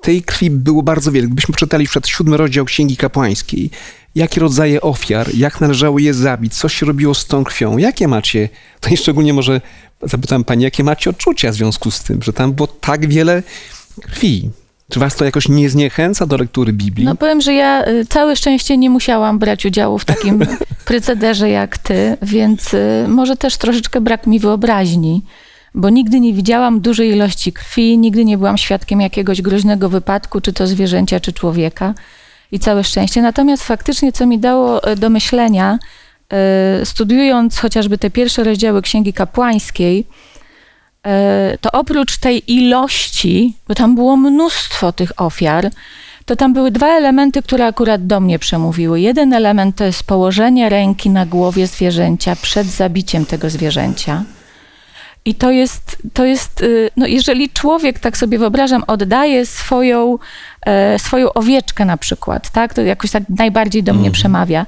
tej 0.00 0.22
krwi 0.22 0.50
było 0.50 0.82
bardzo 0.82 1.12
wiele. 1.12 1.26
Gdybyśmy 1.26 1.54
przeczytali 1.54 1.86
przed 1.86 2.08
siódmy 2.08 2.36
rozdział 2.36 2.64
Księgi 2.64 2.96
Kapłańskiej, 2.96 3.70
jakie 4.14 4.40
rodzaje 4.40 4.80
ofiar, 4.80 5.34
jak 5.34 5.60
należało 5.60 5.98
je 5.98 6.14
zabić, 6.14 6.54
co 6.54 6.68
się 6.68 6.86
robiło 6.86 7.14
z 7.14 7.26
tą 7.26 7.44
krwią, 7.44 7.76
jakie 7.76 8.08
macie, 8.08 8.48
to 8.80 8.90
i 8.90 8.96
szczególnie 8.96 9.34
może 9.34 9.60
zapytam 10.02 10.44
pani, 10.44 10.64
jakie 10.64 10.84
macie 10.84 11.10
odczucia 11.10 11.50
w 11.50 11.54
związku 11.54 11.90
z 11.90 12.02
tym, 12.02 12.22
że 12.22 12.32
tam 12.32 12.52
było 12.52 12.66
tak 12.66 13.08
wiele 13.08 13.42
krwi. 14.02 14.50
Czy 14.88 15.00
was 15.00 15.16
to 15.16 15.24
jakoś 15.24 15.48
nie 15.48 15.70
zniechęca 15.70 16.26
do 16.26 16.36
lektury 16.36 16.72
Biblii? 16.72 17.06
No 17.06 17.14
powiem, 17.14 17.40
że 17.40 17.54
ja 17.54 17.88
y, 17.88 18.06
całe 18.06 18.36
szczęście 18.36 18.76
nie 18.76 18.90
musiałam 18.90 19.38
brać 19.38 19.66
udziału 19.66 19.98
w 19.98 20.04
takim 20.04 20.46
prycederze 20.84 21.50
jak 21.50 21.78
ty, 21.78 22.16
więc 22.22 22.74
y, 22.74 23.04
może 23.08 23.36
też 23.36 23.56
troszeczkę 23.56 24.00
brak 24.00 24.26
mi 24.26 24.38
wyobraźni, 24.38 25.22
bo 25.74 25.90
nigdy 25.90 26.20
nie 26.20 26.32
widziałam 26.32 26.80
dużej 26.80 27.10
ilości 27.10 27.52
krwi, 27.52 27.98
nigdy 27.98 28.24
nie 28.24 28.38
byłam 28.38 28.58
świadkiem 28.58 29.00
jakiegoś 29.00 29.42
groźnego 29.42 29.88
wypadku, 29.88 30.40
czy 30.40 30.52
to 30.52 30.66
zwierzęcia, 30.66 31.20
czy 31.20 31.32
człowieka. 31.32 31.94
I 32.52 32.58
całe 32.58 32.84
szczęście. 32.84 33.22
Natomiast 33.22 33.64
faktycznie, 33.64 34.12
co 34.12 34.26
mi 34.26 34.38
dało 34.38 34.90
y, 34.92 34.96
do 34.96 35.10
myślenia, 35.10 35.78
studiując 36.84 37.58
chociażby 37.58 37.98
te 37.98 38.10
pierwsze 38.10 38.44
rozdziały 38.44 38.82
Księgi 38.82 39.12
Kapłańskiej, 39.12 40.06
y, 41.06 41.58
to 41.60 41.72
oprócz 41.72 42.18
tej 42.18 42.52
ilości, 42.52 43.54
bo 43.68 43.74
tam 43.74 43.94
było 43.94 44.16
mnóstwo 44.16 44.92
tych 44.92 45.20
ofiar, 45.20 45.70
to 46.24 46.36
tam 46.36 46.52
były 46.52 46.70
dwa 46.70 46.86
elementy, 46.86 47.42
które 47.42 47.66
akurat 47.66 48.06
do 48.06 48.20
mnie 48.20 48.38
przemówiły. 48.38 49.00
Jeden 49.00 49.32
element 49.32 49.76
to 49.76 49.84
jest 49.84 50.02
położenie 50.02 50.68
ręki 50.68 51.10
na 51.10 51.26
głowie 51.26 51.66
zwierzęcia 51.66 52.36
przed 52.36 52.66
zabiciem 52.66 53.26
tego 53.26 53.50
zwierzęcia. 53.50 54.24
I 55.24 55.34
to 55.34 55.50
jest, 55.50 55.96
to 56.12 56.24
jest 56.24 56.62
y, 56.62 56.90
no 56.96 57.06
jeżeli 57.06 57.50
człowiek, 57.50 57.98
tak 57.98 58.16
sobie 58.16 58.38
wyobrażam, 58.38 58.84
oddaje 58.86 59.46
swoją, 59.46 60.18
e, 60.66 60.98
swoją 60.98 61.32
owieczkę 61.32 61.84
na 61.84 61.96
przykład, 61.96 62.50
tak, 62.50 62.74
to 62.74 62.82
jakoś 62.82 63.10
tak 63.10 63.22
najbardziej 63.28 63.82
do 63.82 63.94
mnie 63.94 64.10
przemawia. 64.10 64.66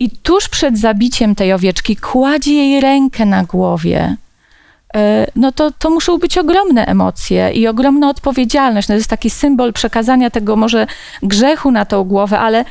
I 0.00 0.10
tuż 0.10 0.48
przed 0.48 0.78
zabiciem 0.78 1.34
tej 1.34 1.52
owieczki 1.52 1.96
kładzie 1.96 2.54
jej 2.54 2.80
rękę 2.80 3.26
na 3.26 3.44
głowie 3.44 4.16
e, 4.94 5.26
no 5.36 5.52
to, 5.52 5.70
to 5.70 5.90
muszą 5.90 6.18
być 6.18 6.38
ogromne 6.38 6.86
emocje 6.86 7.50
i 7.52 7.66
ogromna 7.66 8.08
odpowiedzialność. 8.08 8.88
No 8.88 8.92
to 8.92 8.96
jest 8.96 9.10
taki 9.10 9.30
symbol 9.30 9.72
przekazania 9.72 10.30
tego 10.30 10.56
może 10.56 10.86
grzechu 11.22 11.70
na 11.70 11.84
tą 11.84 12.04
głowę, 12.04 12.38
ale 12.38 12.58
e, 12.58 12.64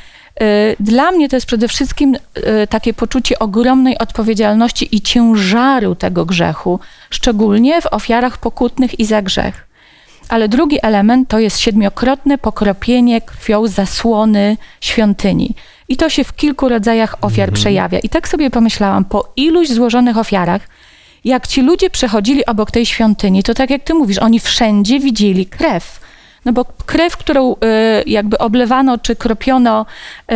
dla 0.80 1.12
mnie 1.12 1.30
to 1.30 1.36
jest 1.36 1.48
przede 1.48 1.68
wszystkim 1.68 2.16
e, 2.34 2.68
takie 2.68 2.94
poczucie 2.94 3.40
ogromnej 3.40 3.98
odpowiedzialności 3.98 4.96
i 4.96 5.02
ciężaru 5.02 5.96
tego 5.96 6.26
grzechu, 6.26 6.80
szczególnie 7.10 7.82
w 7.82 7.86
ofiarach 7.86 8.38
pokutnych 8.38 9.00
i 9.00 9.06
za 9.06 9.22
grzech. 9.22 9.68
Ale 10.30 10.50
drugi 10.50 10.80
element 10.82 11.30
to 11.30 11.40
jest 11.40 11.60
siedmiokrotne 11.60 12.38
pokropienie 12.38 13.22
krwią 13.22 13.68
zasłony 13.68 14.58
świątyni. 14.82 15.56
I 15.90 15.98
to 15.98 16.10
się 16.10 16.24
w 16.24 16.36
kilku 16.36 16.70
rodzajach 16.70 17.16
ofiar 17.22 17.52
przejawia. 17.52 18.00
I 18.00 18.10
tak 18.10 18.28
sobie 18.28 18.50
pomyślałam, 18.50 19.06
po 19.06 19.32
iluś 19.36 19.70
złożonych 19.70 20.18
ofiarach, 20.18 20.62
jak 21.26 21.48
ci 21.48 21.62
ludzie 21.62 21.90
przechodzili 21.90 22.46
obok 22.46 22.72
tej 22.72 22.86
świątyni, 22.86 23.44
to 23.44 23.54
tak 23.54 23.70
jak 23.70 23.84
ty 23.84 23.94
mówisz, 23.94 24.18
oni 24.18 24.40
wszędzie 24.40 25.00
widzieli 25.00 25.46
krew. 25.46 26.00
No 26.46 26.54
bo 26.54 26.66
krew, 26.86 27.18
którą 27.18 27.54
y, 27.54 27.56
jakby 28.06 28.38
oblewano 28.38 28.98
czy 28.98 29.16
kropiono 29.16 29.86
y, 30.32 30.36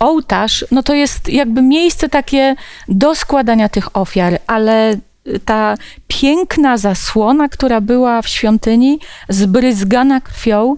ołtarz, 0.00 0.64
no 0.70 0.82
to 0.82 0.94
jest 0.94 1.28
jakby 1.28 1.62
miejsce 1.62 2.08
takie 2.08 2.54
do 2.88 3.14
składania 3.14 3.68
tych 3.68 3.96
ofiar, 3.96 4.38
ale 4.46 4.96
ta 5.44 5.74
piękna 6.08 6.76
zasłona, 6.76 7.48
która 7.48 7.80
była 7.80 8.22
w 8.22 8.28
świątyni, 8.28 8.98
zbryzgana 9.28 10.20
krwią, 10.20 10.76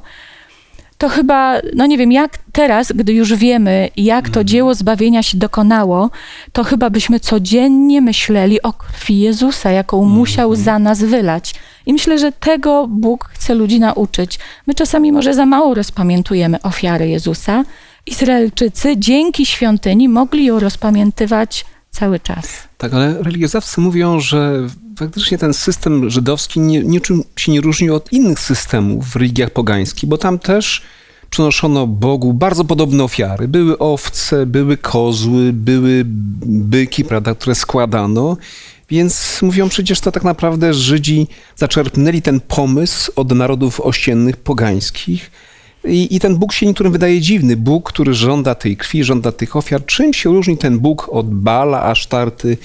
to 0.98 1.08
chyba, 1.08 1.60
no 1.74 1.86
nie 1.86 1.98
wiem, 1.98 2.12
jak 2.12 2.38
teraz, 2.52 2.92
gdy 2.92 3.12
już 3.12 3.34
wiemy, 3.34 3.88
jak 3.96 4.28
to 4.28 4.44
dzieło 4.44 4.74
zbawienia 4.74 5.22
się 5.22 5.38
dokonało, 5.38 6.10
to 6.52 6.64
chyba 6.64 6.90
byśmy 6.90 7.20
codziennie 7.20 8.00
myśleli 8.00 8.62
o 8.62 8.72
krwi 8.72 9.20
Jezusa, 9.20 9.70
jaką 9.70 10.04
musiał 10.04 10.54
za 10.54 10.78
nas 10.78 11.02
wylać. 11.02 11.54
I 11.86 11.92
myślę, 11.92 12.18
że 12.18 12.32
tego 12.32 12.86
Bóg 12.88 13.28
chce 13.32 13.54
ludzi 13.54 13.80
nauczyć. 13.80 14.38
My 14.66 14.74
czasami 14.74 15.12
może 15.12 15.34
za 15.34 15.46
mało 15.46 15.74
rozpamiętujemy 15.74 16.62
ofiary 16.62 17.08
Jezusa. 17.08 17.64
Izraelczycy 18.06 18.96
dzięki 18.96 19.46
świątyni 19.46 20.08
mogli 20.08 20.44
ją 20.44 20.60
rozpamiętywać 20.60 21.64
cały 21.90 22.20
czas. 22.20 22.68
Tak, 22.78 22.94
ale 22.94 23.22
religioznawcy 23.22 23.80
mówią, 23.80 24.20
że 24.20 24.66
faktycznie 24.96 25.38
ten 25.38 25.54
system 25.54 26.10
żydowski 26.10 26.60
nie, 26.60 26.82
niczym 26.82 27.22
się 27.36 27.52
nie 27.52 27.60
różnił 27.60 27.94
od 27.94 28.12
innych 28.12 28.40
systemów 28.40 29.08
w 29.08 29.16
religiach 29.16 29.50
pogańskich, 29.50 30.08
bo 30.08 30.18
tam 30.18 30.38
też 30.38 30.82
przynoszono 31.30 31.86
Bogu 31.86 32.32
bardzo 32.32 32.64
podobne 32.64 33.04
ofiary. 33.04 33.48
Były 33.48 33.78
owce, 33.78 34.46
były 34.46 34.76
kozły, 34.76 35.52
były 35.52 36.02
byki, 36.46 37.04
prawda, 37.04 37.34
które 37.34 37.54
składano. 37.54 38.36
Więc 38.90 39.38
mówią 39.42 39.68
przecież 39.68 40.00
to 40.00 40.12
tak 40.12 40.24
naprawdę 40.24 40.74
Żydzi 40.74 41.26
zaczerpnęli 41.56 42.22
ten 42.22 42.40
pomysł 42.40 43.12
od 43.16 43.32
narodów 43.32 43.80
ościennych, 43.80 44.36
pogańskich. 44.36 45.30
I, 45.88 46.16
I, 46.16 46.20
ten 46.20 46.36
Bóg 46.36 46.52
się 46.52 46.66
niektórym 46.66 46.92
wydaje 46.92 47.20
dziwny. 47.20 47.56
Bóg, 47.56 47.92
który 47.92 48.14
żąda 48.14 48.54
tej 48.54 48.76
krwi, 48.76 49.04
żąda 49.04 49.32
tych 49.32 49.56
ofiar. 49.56 49.86
Czym 49.86 50.12
się 50.12 50.30
różni 50.30 50.58
ten 50.58 50.78
Bóg 50.78 51.08
od 51.12 51.34
Bala, 51.34 51.82
Asztarty? 51.82 52.58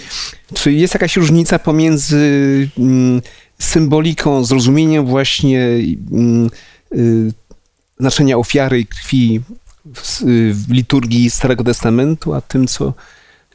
Czy 0.53 0.73
jest 0.73 0.93
jakaś 0.93 1.17
różnica 1.17 1.59
pomiędzy 1.59 2.69
mm, 2.77 3.21
symboliką, 3.59 4.43
zrozumieniem 4.43 5.05
właśnie 5.05 5.67
mm, 6.11 6.49
y, 6.95 7.33
znaczenia 7.99 8.37
ofiary 8.37 8.79
i 8.79 8.85
krwi 8.85 9.41
w, 9.95 10.21
w 10.53 10.71
liturgii 10.71 11.29
Starego 11.29 11.63
Testamentu, 11.63 12.33
a 12.33 12.41
tym, 12.41 12.67
co 12.67 12.93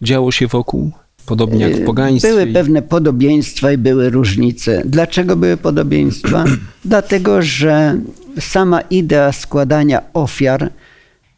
działo 0.02 0.32
się 0.32 0.46
wokół? 0.46 0.92
Podobnie 1.26 1.68
jak 1.68 1.80
w 1.80 1.85
pogaństwie. 1.85 2.28
Były 2.28 2.47
pewne 2.47 2.83
podobieństwa 2.83 3.73
i 3.73 3.78
były 3.78 4.11
różnice. 4.11 4.83
Dlaczego 4.85 5.37
były 5.37 5.56
podobieństwa? 5.56 6.45
Dlatego, 6.85 7.42
że 7.42 7.99
sama 8.40 8.80
idea 8.80 9.33
składania 9.33 10.02
ofiar 10.14 10.71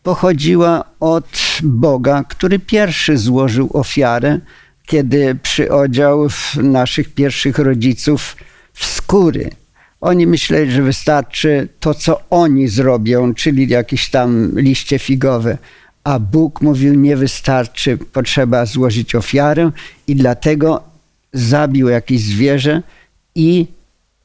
pochodziła 0.02 0.84
od 1.00 1.28
Boga, 1.62 2.24
który 2.28 2.58
pierwszy 2.58 3.18
złożył 3.18 3.70
ofiarę, 3.72 4.38
kiedy 4.86 5.34
przyodział 5.42 6.28
naszych 6.62 7.14
pierwszych 7.14 7.58
rodziców 7.58 8.36
w 8.72 8.86
skóry. 8.86 9.50
Oni 10.00 10.26
myśleli, 10.26 10.70
że 10.70 10.82
wystarczy 10.82 11.68
to, 11.80 11.94
co 11.94 12.20
oni 12.30 12.68
zrobią, 12.68 13.34
czyli 13.34 13.68
jakieś 13.68 14.10
tam 14.10 14.52
liście 14.56 14.98
figowe. 14.98 15.58
A 16.04 16.18
Bóg 16.18 16.60
mówił, 16.60 16.94
nie 16.94 17.16
wystarczy, 17.16 17.96
potrzeba 17.96 18.66
złożyć 18.66 19.14
ofiarę, 19.14 19.70
i 20.06 20.16
dlatego 20.16 20.82
zabił 21.32 21.88
jakieś 21.88 22.20
zwierzę 22.20 22.82
i 23.34 23.66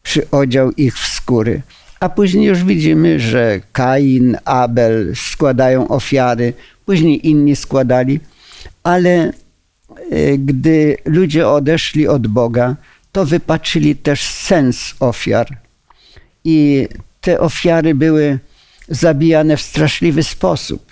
przyodział 0.03 0.71
ich 0.71 0.97
w 0.97 1.07
skóry. 1.07 1.61
A 1.99 2.09
później 2.09 2.45
już 2.45 2.63
widzimy, 2.63 3.19
że 3.19 3.59
Kain, 3.71 4.37
Abel 4.45 5.13
składają 5.15 5.87
ofiary, 5.87 6.53
później 6.85 7.29
inni 7.29 7.55
składali, 7.55 8.19
ale 8.83 9.33
e, 10.11 10.37
gdy 10.37 10.97
ludzie 11.05 11.47
odeszli 11.47 12.07
od 12.07 12.27
Boga, 12.27 12.75
to 13.11 13.25
wypatrzyli 13.25 13.95
też 13.95 14.21
sens 14.23 14.95
ofiar. 14.99 15.57
I 16.43 16.87
te 17.21 17.39
ofiary 17.39 17.95
były 17.95 18.39
zabijane 18.89 19.57
w 19.57 19.61
straszliwy 19.61 20.23
sposób. 20.23 20.85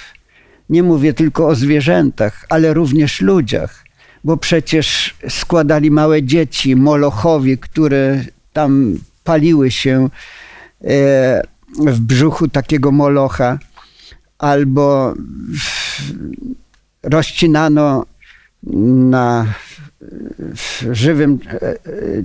Nie 0.71 0.83
mówię 0.83 1.13
tylko 1.13 1.47
o 1.47 1.55
zwierzętach, 1.55 2.45
ale 2.49 2.73
również 2.73 3.21
ludziach, 3.21 3.85
bo 4.23 4.37
przecież 4.37 5.15
składali 5.29 5.91
małe 5.91 6.23
dzieci, 6.23 6.75
molochowi, 6.75 7.57
które 7.57 8.25
tam 8.53 8.97
paliły 9.23 9.71
się 9.71 10.09
E, 10.83 11.41
w 11.77 11.99
brzuchu 11.99 12.47
takiego 12.47 12.91
molocha, 12.91 13.59
albo 14.37 15.13
rozcinano 17.03 18.05
na 19.09 19.53
żywym 20.91 21.39
e, 21.47 21.77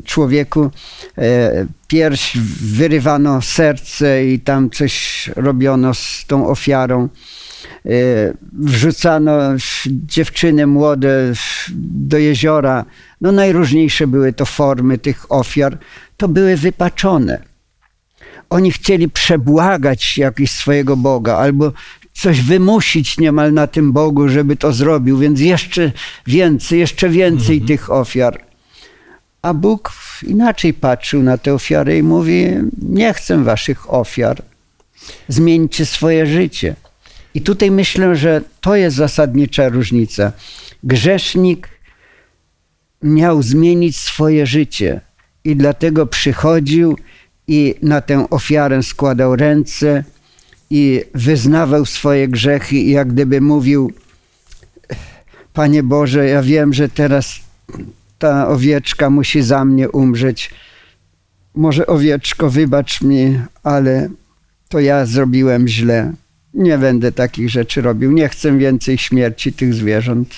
człowieku 0.04 0.70
e, 1.18 1.66
pierś, 1.88 2.36
wyrywano 2.60 3.42
serce 3.42 4.26
i 4.26 4.40
tam 4.40 4.70
coś 4.70 5.26
robiono 5.36 5.94
z 5.94 6.24
tą 6.26 6.48
ofiarą. 6.48 7.08
Wrzucano 8.52 9.38
dziewczyny 9.86 10.66
młode 10.66 11.32
do 11.78 12.18
jeziora. 12.18 12.84
No 13.20 13.32
najróżniejsze 13.32 14.06
były 14.06 14.32
to 14.32 14.46
formy 14.46 14.98
tych 14.98 15.32
ofiar. 15.32 15.78
To 16.16 16.28
były 16.28 16.56
wypaczone 16.56 17.42
oni 18.50 18.72
chcieli 18.72 19.08
przebłagać 19.08 20.18
jakiś 20.18 20.50
swojego 20.50 20.96
Boga 20.96 21.36
albo 21.36 21.72
coś 22.12 22.40
wymusić 22.40 23.18
niemal 23.18 23.52
na 23.52 23.66
tym 23.66 23.92
Bogu, 23.92 24.28
żeby 24.28 24.56
to 24.56 24.72
zrobił, 24.72 25.18
więc 25.18 25.40
jeszcze 25.40 25.92
więcej, 26.26 26.78
jeszcze 26.78 27.08
więcej 27.08 27.56
mhm. 27.56 27.68
tych 27.68 27.90
ofiar. 27.90 28.40
A 29.42 29.54
Bóg 29.54 29.92
inaczej 30.22 30.74
patrzył 30.74 31.22
na 31.22 31.38
te 31.38 31.54
ofiary 31.54 31.98
i 31.98 32.02
mówi: 32.02 32.46
Nie 32.82 33.14
chcę 33.14 33.44
waszych 33.44 33.94
ofiar. 33.94 34.42
Zmieńcie 35.28 35.86
swoje 35.86 36.26
życie. 36.26 36.76
I 37.36 37.40
tutaj 37.40 37.70
myślę, 37.70 38.16
że 38.16 38.40
to 38.60 38.76
jest 38.76 38.96
zasadnicza 38.96 39.68
różnica. 39.68 40.32
Grzesznik 40.84 41.68
miał 43.02 43.42
zmienić 43.42 43.96
swoje 43.96 44.46
życie 44.46 45.00
i 45.44 45.56
dlatego 45.56 46.06
przychodził 46.06 46.98
i 47.48 47.74
na 47.82 48.00
tę 48.00 48.30
ofiarę 48.30 48.82
składał 48.82 49.36
ręce 49.36 50.04
i 50.70 51.02
wyznawał 51.14 51.86
swoje 51.86 52.28
grzechy 52.28 52.76
i 52.76 52.90
jak 52.90 53.12
gdyby 53.12 53.40
mówił 53.40 53.92
Panie 55.52 55.82
Boże, 55.82 56.26
ja 56.26 56.42
wiem, 56.42 56.72
że 56.72 56.88
teraz 56.88 57.34
ta 58.18 58.48
owieczka 58.48 59.10
musi 59.10 59.42
za 59.42 59.64
mnie 59.64 59.90
umrzeć. 59.90 60.50
Może 61.54 61.86
owieczko, 61.86 62.50
wybacz 62.50 63.02
mi, 63.02 63.40
ale 63.62 64.08
to 64.68 64.80
ja 64.80 65.06
zrobiłem 65.06 65.68
źle. 65.68 66.12
Nie 66.56 66.78
będę 66.78 67.12
takich 67.12 67.50
rzeczy 67.50 67.82
robił. 67.82 68.12
Nie 68.12 68.28
chcę 68.28 68.58
więcej 68.58 68.98
śmierci 68.98 69.52
tych 69.52 69.74
zwierząt. 69.74 70.34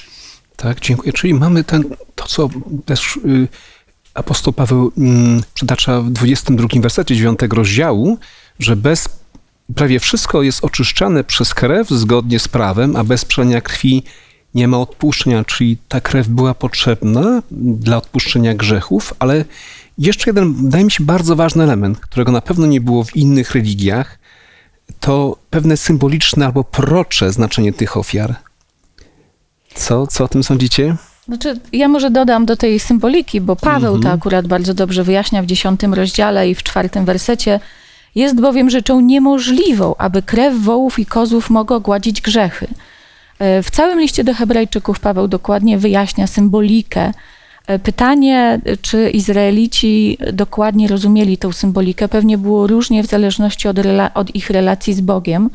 Tak, 0.56 0.80
dziękuję. 0.80 1.12
Czyli 1.12 1.34
mamy 1.34 1.64
ten, 1.64 1.84
to, 2.14 2.26
co 2.26 2.50
też 2.84 3.16
y, 3.16 3.48
apostoł 4.14 4.52
Paweł 4.52 4.86
y, 4.88 4.90
przytacza 5.54 6.00
w 6.00 6.10
22 6.10 6.68
wersecie 6.80 7.16
9 7.16 7.38
rozdziału, 7.52 8.18
że 8.58 8.76
bez 8.76 9.08
prawie 9.74 10.00
wszystko 10.00 10.42
jest 10.42 10.64
oczyszczane 10.64 11.24
przez 11.24 11.54
krew 11.54 11.88
zgodnie 11.88 12.38
z 12.38 12.48
prawem, 12.48 12.96
a 12.96 13.04
bez 13.04 13.24
przelania 13.24 13.60
krwi 13.60 14.02
nie 14.54 14.68
ma 14.68 14.78
odpuszczenia, 14.78 15.44
czyli 15.44 15.76
ta 15.88 16.00
krew 16.00 16.28
była 16.28 16.54
potrzebna 16.54 17.42
dla 17.50 17.96
odpuszczenia 17.96 18.54
grzechów, 18.54 19.14
ale 19.18 19.44
jeszcze 19.98 20.30
jeden, 20.30 20.54
wydaje 20.54 20.84
mi 20.84 20.90
się, 20.90 21.04
bardzo 21.04 21.36
ważny 21.36 21.64
element, 21.64 22.00
którego 22.00 22.32
na 22.32 22.40
pewno 22.40 22.66
nie 22.66 22.80
było 22.80 23.04
w 23.04 23.16
innych 23.16 23.50
religiach, 23.50 24.18
to 25.00 25.36
pewne 25.50 25.76
symboliczne 25.76 26.46
albo 26.46 26.64
procze 26.64 27.32
znaczenie 27.32 27.72
tych 27.72 27.96
ofiar. 27.96 28.34
Co, 29.74 30.06
co 30.06 30.24
o 30.24 30.28
tym 30.28 30.42
sądzicie? 30.44 30.96
Znaczy, 31.26 31.60
ja 31.72 31.88
może 31.88 32.10
dodam 32.10 32.46
do 32.46 32.56
tej 32.56 32.80
symboliki, 32.80 33.40
bo 33.40 33.56
Paweł 33.56 33.94
Mhm. 33.94 34.02
to 34.02 34.10
akurat 34.18 34.46
bardzo 34.46 34.74
dobrze 34.74 35.04
wyjaśnia 35.04 35.42
w 35.42 35.46
dziesiątym 35.46 35.94
rozdziale 35.94 36.50
i 36.50 36.54
w 36.54 36.62
czwartym 36.62 37.04
wersecie. 37.04 37.60
Jest 38.14 38.40
bowiem 38.40 38.70
rzeczą 38.70 39.00
niemożliwą, 39.00 39.94
aby 39.98 40.22
krew 40.22 40.54
wołów 40.60 40.98
i 40.98 41.06
kozłów 41.06 41.50
mogła 41.50 41.80
gładzić 41.80 42.20
grzechy. 42.20 42.66
E, 43.38 43.62
W 43.62 43.70
całym 43.70 44.00
liście 44.00 44.24
do 44.24 44.34
Hebrajczyków 44.34 45.00
Paweł 45.00 45.28
dokładnie 45.28 45.78
wyjaśnia 45.78 46.26
symbolikę. 46.26 47.12
E, 47.68 47.78
Pytanie, 47.78 48.60
czy 48.82 49.10
Izraelici 49.10 50.18
dokładnie 50.32 50.88
rozumieli 50.88 51.38
tą 51.38 51.52
symbolikę, 51.52 52.08
pewnie 52.08 52.38
było 52.38 52.66
różnie 52.66 53.02
w 53.02 53.06
zależności 53.06 53.68
od, 53.68 53.76
od 54.14 54.34
ich 54.34 54.50
relacji 54.50 54.94
z 54.94 55.00
Bogiem. 55.00 55.50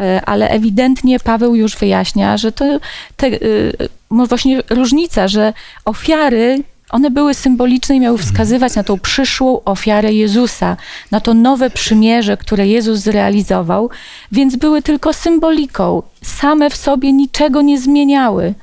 E, 0.00 0.22
ale 0.24 0.50
ewidentnie 0.50 1.20
Paweł 1.20 1.54
już 1.54 1.76
wyjaśnia, 1.76 2.36
że 2.36 2.52
to 2.52 2.64
te, 3.16 3.30
no 4.10 4.26
właśnie 4.26 4.62
różnica, 4.70 5.28
że 5.28 5.52
ofiary, 5.84 6.62
one 6.90 7.10
były 7.10 7.34
symboliczne 7.34 7.96
i 7.96 8.00
miały 8.00 8.18
wskazywać 8.18 8.74
na 8.74 8.84
tą 8.84 8.98
przyszłą 8.98 9.64
ofiarę 9.64 10.12
Jezusa, 10.12 10.76
na 11.10 11.20
to 11.20 11.34
nowe 11.34 11.70
przymierze, 11.70 12.36
które 12.36 12.68
Jezus 12.68 12.98
zrealizował, 12.98 13.90
więc 14.32 14.56
były 14.56 14.82
tylko 14.82 15.12
symboliką. 15.12 16.02
Same 16.22 16.70
w 16.70 16.76
sobie 16.76 17.12
niczego 17.12 17.62
nie 17.62 17.80
zmieniały. 17.80 18.54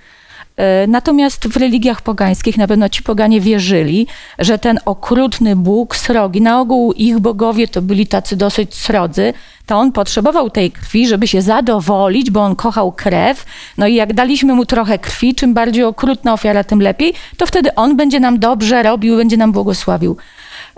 E, 0.57 0.87
Natomiast 0.87 1.47
w 1.47 1.57
religiach 1.57 2.01
pogańskich 2.01 2.57
na 2.57 2.67
pewno 2.67 2.89
ci 2.89 3.03
poganie 3.03 3.41
wierzyli, 3.41 4.07
że 4.39 4.59
ten 4.59 4.79
okrutny 4.85 5.55
Bóg, 5.55 5.95
srogi, 5.95 6.41
na 6.41 6.59
ogół 6.59 6.93
ich 6.93 7.19
bogowie 7.19 7.67
to 7.67 7.81
byli 7.81 8.07
tacy 8.07 8.35
dosyć 8.35 8.75
srodzy, 8.75 9.33
to 9.65 9.77
on 9.77 9.91
potrzebował 9.91 10.49
tej 10.49 10.71
krwi, 10.71 11.07
żeby 11.07 11.27
się 11.27 11.41
zadowolić, 11.41 12.31
bo 12.31 12.41
on 12.41 12.55
kochał 12.55 12.91
krew. 12.91 13.45
No 13.77 13.87
i 13.87 13.95
jak 13.95 14.13
daliśmy 14.13 14.53
mu 14.53 14.65
trochę 14.65 14.99
krwi, 14.99 15.35
czym 15.35 15.53
bardziej 15.53 15.83
okrutna 15.83 16.33
ofiara, 16.33 16.63
tym 16.63 16.81
lepiej, 16.81 17.13
to 17.37 17.45
wtedy 17.45 17.75
on 17.75 17.97
będzie 17.97 18.19
nam 18.19 18.39
dobrze 18.39 18.83
robił, 18.83 19.17
będzie 19.17 19.37
nam 19.37 19.51
błogosławił. 19.51 20.17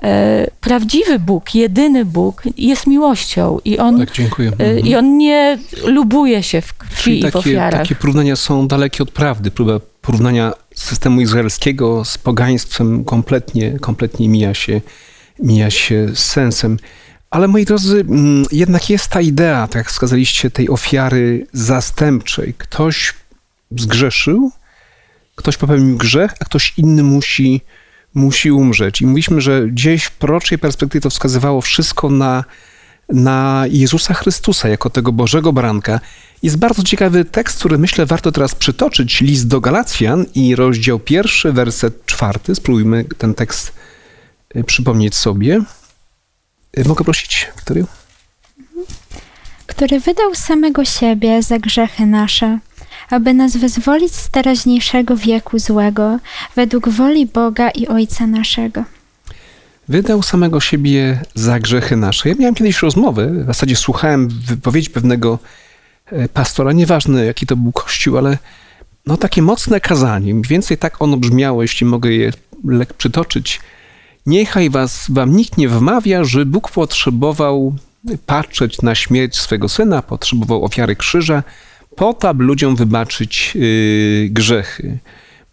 E, 0.03 0.47
Prawdziwy 0.61 1.19
Bóg, 1.19 1.55
jedyny 1.55 2.05
Bóg 2.05 2.43
jest 2.57 2.87
miłością 2.87 3.59
i 3.65 3.77
on, 3.77 4.05
Tak, 4.05 4.39
e, 4.59 4.79
i 4.79 4.95
on 4.95 5.17
nie 5.17 5.59
lubuje 5.85 6.43
się 6.43 6.61
w 6.61 6.73
krwi 6.73 6.95
Czyli 7.03 7.17
i 7.19 7.21
w 7.21 7.25
takie, 7.25 7.37
ofiarach. 7.37 7.81
takie 7.81 7.95
porównania 7.95 8.35
są 8.35 8.67
dalekie 8.67 9.03
od 9.03 9.11
prawdy. 9.11 9.51
Próba 9.51 9.79
porównania 10.01 10.53
systemu 10.75 11.21
izraelskiego 11.21 12.05
z 12.05 12.17
pogaństwem 12.17 13.03
kompletnie, 13.03 13.79
kompletnie 13.79 14.29
mija 14.29 14.53
się, 14.53 14.81
mija 15.39 15.71
się 15.71 16.07
z 16.13 16.19
sensem. 16.19 16.77
Ale 17.29 17.47
moi 17.47 17.65
drodzy, 17.65 17.99
mm, 17.99 18.45
jednak 18.51 18.89
jest 18.89 19.07
ta 19.07 19.21
idea, 19.21 19.67
tak 19.67 19.75
jak 19.75 19.89
wskazaliście, 19.89 20.51
tej 20.51 20.69
ofiary 20.69 21.47
zastępczej. 21.53 22.53
Ktoś 22.57 23.13
zgrzeszył, 23.77 24.51
ktoś 25.35 25.57
popełnił 25.57 25.97
grzech, 25.97 26.31
a 26.39 26.45
ktoś 26.45 26.73
inny 26.77 27.03
musi, 27.03 27.61
musi 28.15 28.51
umrzeć. 28.51 29.01
I 29.01 29.05
mówiliśmy, 29.05 29.41
że 29.41 29.67
gdzieś 29.67 30.03
w 30.03 30.11
proroczej 30.11 30.57
perspektywie 30.57 31.01
to 31.01 31.09
wskazywało 31.09 31.61
wszystko 31.61 32.09
na, 32.09 32.43
na 33.09 33.65
Jezusa 33.69 34.13
Chrystusa 34.13 34.69
jako 34.69 34.89
tego 34.89 35.11
Bożego 35.11 35.53
Baranka. 35.53 35.99
Jest 36.43 36.57
bardzo 36.57 36.83
ciekawy 36.83 37.25
tekst, 37.25 37.59
który 37.59 37.77
myślę 37.77 38.05
warto 38.05 38.31
teraz 38.31 38.55
przytoczyć. 38.55 39.21
List 39.21 39.47
do 39.47 39.61
Galacjan 39.61 40.25
i 40.35 40.55
rozdział 40.55 40.99
pierwszy, 40.99 41.51
werset 41.51 42.05
czwarty. 42.05 42.55
Spróbujmy 42.55 43.05
ten 43.17 43.33
tekst 43.33 43.73
y, 44.55 44.63
przypomnieć 44.63 45.15
sobie. 45.15 45.61
Y, 46.77 46.85
Mogę 46.85 47.03
prosić, 47.03 47.47
Wiktorię? 47.55 47.85
który 49.75 49.99
wydał 49.99 50.35
samego 50.35 50.85
siebie 50.85 51.43
za 51.43 51.59
grzechy 51.59 52.05
nasze, 52.05 52.59
aby 53.09 53.33
nas 53.33 53.57
wyzwolić 53.57 54.15
z 54.15 54.29
teraźniejszego 54.29 55.17
wieku 55.17 55.59
złego, 55.59 56.19
według 56.55 56.89
woli 56.89 57.25
Boga 57.25 57.69
i 57.69 57.87
Ojca 57.87 58.27
naszego. 58.27 58.83
Wydał 59.87 60.23
samego 60.23 60.59
siebie 60.59 61.21
za 61.35 61.59
grzechy 61.59 61.95
nasze. 61.95 62.29
Ja 62.29 62.35
miałem 62.39 62.55
kiedyś 62.55 62.81
rozmowę, 62.81 63.43
w 63.43 63.45
zasadzie 63.45 63.75
słuchałem 63.75 64.27
wypowiedzi 64.29 64.89
pewnego 64.89 65.39
e, 66.05 66.29
pastora, 66.29 66.71
nieważne 66.71 67.25
jaki 67.25 67.45
to 67.45 67.55
był 67.55 67.71
kościół, 67.71 68.17
ale 68.17 68.37
no 69.05 69.17
takie 69.17 69.41
mocne 69.41 69.81
kazanie. 69.81 70.33
Mniej 70.33 70.45
więcej 70.49 70.77
tak 70.77 71.01
ono 71.01 71.17
brzmiało, 71.17 71.61
jeśli 71.61 71.85
mogę 71.85 72.11
je 72.11 72.31
lek 72.63 72.93
przytoczyć. 72.93 73.59
Niechaj 74.25 74.69
was, 74.69 75.05
wam 75.09 75.35
nikt 75.35 75.57
nie 75.57 75.69
wmawia, 75.69 76.23
że 76.23 76.45
Bóg 76.45 76.71
potrzebował 76.71 77.75
patrzeć 78.25 78.81
na 78.81 78.95
śmierć 78.95 79.39
swego 79.39 79.69
syna, 79.69 80.01
potrzebował 80.01 80.65
ofiary 80.65 80.95
krzyża, 80.95 81.43
po 81.95 82.13
to, 82.13 82.29
aby 82.29 82.43
ludziom 82.43 82.75
wybaczyć 82.75 83.55
yy, 83.55 84.29
grzechy. 84.29 84.97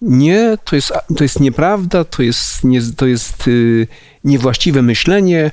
Nie, 0.03 0.59
to 0.65 0.77
jest, 0.77 0.93
to 1.17 1.25
jest 1.25 1.41
nieprawda, 1.41 2.05
to 2.05 2.23
jest, 2.23 2.65
nie, 2.65 2.81
to 2.97 3.07
jest 3.07 3.47
yy, 3.47 3.87
niewłaściwe 4.25 4.83
myślenie. 4.83 5.51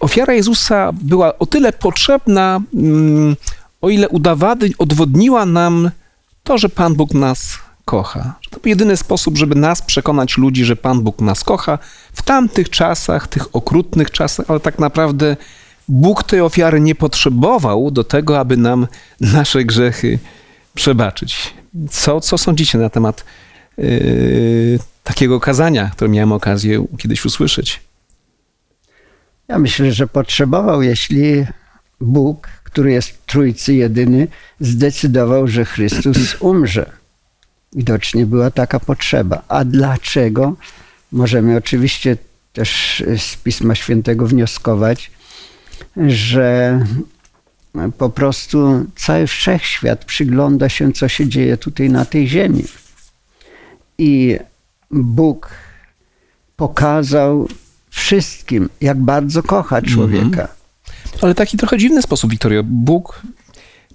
Ofiara 0.00 0.34
Jezusa 0.34 0.90
była 0.92 1.38
o 1.38 1.46
tyle 1.46 1.72
potrzebna, 1.72 2.60
mm, 2.74 3.36
o 3.80 3.90
ile 3.90 4.08
udawady, 4.08 4.70
odwodniła 4.78 5.46
nam 5.46 5.90
to, 6.44 6.58
że 6.58 6.68
Pan 6.68 6.94
Bóg 6.94 7.14
nas 7.14 7.58
kocha. 7.84 8.34
To 8.50 8.60
był 8.60 8.68
jedyny 8.68 8.96
sposób, 8.96 9.36
żeby 9.36 9.54
nas 9.54 9.82
przekonać 9.82 10.38
ludzi, 10.38 10.64
że 10.64 10.76
Pan 10.76 11.00
Bóg 11.00 11.20
nas 11.20 11.44
kocha 11.44 11.78
w 12.12 12.22
tamtych 12.22 12.70
czasach, 12.70 13.28
tych 13.28 13.56
okrutnych 13.56 14.10
czasach, 14.10 14.46
ale 14.50 14.60
tak 14.60 14.78
naprawdę 14.78 15.36
Bóg 15.88 16.22
tej 16.22 16.40
ofiary 16.40 16.80
nie 16.80 16.94
potrzebował 16.94 17.90
do 17.90 18.04
tego, 18.04 18.38
aby 18.38 18.56
nam 18.56 18.86
nasze 19.20 19.64
grzechy 19.64 20.18
przebaczyć. 20.74 21.54
Co, 21.90 22.20
co 22.20 22.38
sądzicie 22.38 22.78
na 22.78 22.90
temat 22.90 23.24
yy, 23.78 24.78
takiego 25.04 25.40
kazania, 25.40 25.90
które 25.90 26.10
miałem 26.10 26.32
okazję 26.32 26.86
kiedyś 26.98 27.24
usłyszeć? 27.24 27.80
Ja 29.48 29.58
myślę, 29.58 29.92
że 29.92 30.06
potrzebował, 30.06 30.82
jeśli 30.82 31.46
Bóg, 32.00 32.48
który 32.64 32.92
jest 32.92 33.26
Trójcy 33.26 33.74
jedyny, 33.74 34.28
zdecydował, 34.60 35.48
że 35.48 35.64
Chrystus 35.64 36.36
umrze. 36.40 36.90
Widocznie 37.72 38.26
była 38.26 38.50
taka 38.50 38.80
potrzeba. 38.80 39.42
A 39.48 39.64
dlaczego? 39.64 40.56
Możemy 41.12 41.56
oczywiście 41.56 42.16
też 42.52 43.02
z 43.18 43.36
Pisma 43.36 43.74
Świętego 43.74 44.26
wnioskować, 44.26 45.10
że 45.96 46.80
po 47.98 48.10
prostu 48.10 48.86
cały 48.96 49.26
wszechświat 49.26 50.04
przygląda 50.04 50.68
się, 50.68 50.92
co 50.92 51.08
się 51.08 51.28
dzieje 51.28 51.56
tutaj 51.56 51.90
na 51.90 52.04
tej 52.04 52.28
ziemi. 52.28 52.64
I 53.98 54.38
Bóg 54.90 55.50
pokazał 56.56 57.48
wszystkim, 57.90 58.68
jak 58.80 58.98
bardzo 58.98 59.42
kocha 59.42 59.82
człowieka. 59.82 60.48
Ale 61.22 61.34
taki 61.34 61.56
trochę 61.56 61.78
dziwny 61.78 62.02
sposób, 62.02 62.30
Wiktorio. 62.30 62.62
Bóg 62.64 63.22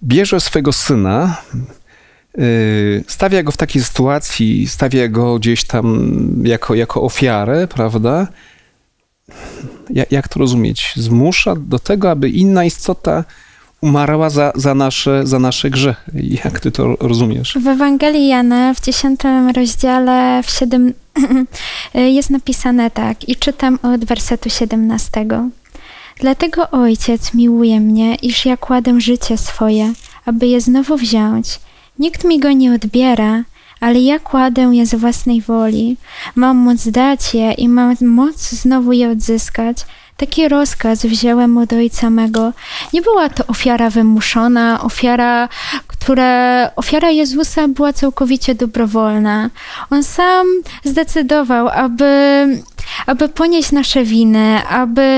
bierze 0.03 0.39
swego 0.39 0.73
syna, 0.73 1.41
yy, 2.37 3.03
stawia 3.07 3.43
go 3.43 3.51
w 3.51 3.57
takiej 3.57 3.83
sytuacji, 3.83 4.67
stawia 4.67 5.07
go 5.07 5.39
gdzieś 5.39 5.63
tam 5.63 6.13
jako, 6.43 6.75
jako 6.75 7.01
ofiarę, 7.01 7.67
prawda? 7.67 8.27
Jak, 9.89 10.11
jak 10.11 10.27
to 10.27 10.39
rozumieć? 10.39 10.93
Zmusza 10.95 11.55
do 11.55 11.79
tego, 11.79 12.11
aby 12.11 12.29
inna 12.29 12.65
istota 12.65 13.23
umarła 13.81 14.29
za, 14.29 14.51
za, 14.55 14.75
nasze, 14.75 15.27
za 15.27 15.39
nasze 15.39 15.69
grzechy. 15.69 16.11
Jak 16.43 16.59
ty 16.59 16.71
to 16.71 16.95
rozumiesz? 16.99 17.57
W 17.61 17.67
Ewangelii 17.67 18.27
Jana 18.27 18.73
w 18.73 18.81
10 18.81 19.19
rozdziale 19.55 20.43
w 20.43 20.49
7 20.49 20.93
jest 22.17 22.29
napisane 22.29 22.91
tak 22.91 23.29
i 23.29 23.35
czytam 23.35 23.79
od 23.83 24.05
wersetu 24.05 24.49
17. 24.49 25.25
Dlatego 26.19 26.71
Ojciec 26.71 27.33
miłuje 27.33 27.79
mnie, 27.79 28.15
iż 28.15 28.45
ja 28.45 28.57
kładę 28.57 29.01
życie 29.01 29.37
swoje, 29.37 29.93
aby 30.25 30.47
je 30.47 30.61
znowu 30.61 30.97
wziąć. 30.97 31.59
Nikt 31.99 32.23
mi 32.23 32.39
go 32.39 32.51
nie 32.51 32.73
odbiera, 32.73 33.43
ale 33.79 33.99
ja 33.99 34.19
kładę 34.19 34.61
je 34.61 34.85
z 34.85 34.95
własnej 34.95 35.41
woli. 35.41 35.97
Mam 36.35 36.57
moc 36.57 36.87
dać 36.87 37.33
je 37.33 37.51
i 37.51 37.69
mam 37.69 37.95
moc 38.01 38.49
znowu 38.49 38.91
je 38.91 39.09
odzyskać. 39.09 39.85
Taki 40.17 40.49
rozkaz 40.49 41.05
wziąłem 41.05 41.57
od 41.57 41.73
ojca 41.73 42.09
mego. 42.09 42.53
Nie 42.93 43.01
była 43.01 43.29
to 43.29 43.47
ofiara 43.47 43.89
wymuszona, 43.89 44.81
ofiara, 44.81 45.49
która, 45.87 46.71
ofiara 46.75 47.09
Jezusa 47.09 47.67
była 47.67 47.93
całkowicie 47.93 48.55
dobrowolna. 48.55 49.49
On 49.89 50.03
sam 50.03 50.47
zdecydował, 50.83 51.67
aby, 51.67 52.13
aby 53.05 53.29
ponieść 53.29 53.71
nasze 53.71 54.03
winy, 54.03 54.67
aby, 54.69 55.09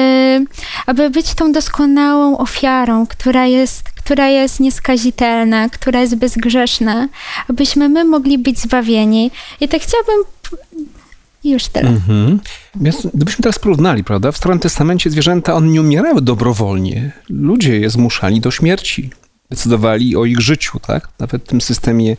aby 0.86 1.10
być 1.10 1.34
tą 1.34 1.52
doskonałą 1.52 2.38
ofiarą, 2.38 3.08
która 3.08 3.46
jest, 3.46 3.84
która 4.12 4.28
jest 4.28 4.60
nieskazitelna, 4.60 5.70
która 5.70 6.02
jest 6.02 6.16
bezgrzeszna, 6.16 7.08
abyśmy 7.48 7.90
my 7.90 8.06
mogli 8.06 8.38
być 8.38 8.60
zbawieni. 8.60 9.32
I 9.62 9.68
tak 9.68 9.82
chciałabym 9.82 10.24
już 11.44 11.68
tyle. 11.68 11.90
Mhm. 11.90 12.40
Gdybyśmy 13.14 13.44
teraz 13.44 13.60
porównali, 13.60 14.04
prawda? 14.04 14.32
W 14.32 14.38
Starym 14.38 14.60
Testamencie 14.60 15.10
zwierzęta, 15.10 15.54
one 15.54 15.68
nie 15.68 15.82
umierały 15.82 16.22
dobrowolnie. 16.22 17.12
Ludzie 17.30 17.80
je 17.80 17.90
zmuszali 17.90 18.42
do 18.42 18.52
śmierci. 18.52 19.10
Decydowali 19.50 20.16
o 20.16 20.26
ich 20.26 20.40
życiu, 20.40 20.80
tak? 20.80 21.08
Nawet 21.20 21.44
w 21.44 21.48
tym 21.48 21.62
systemie 21.62 22.18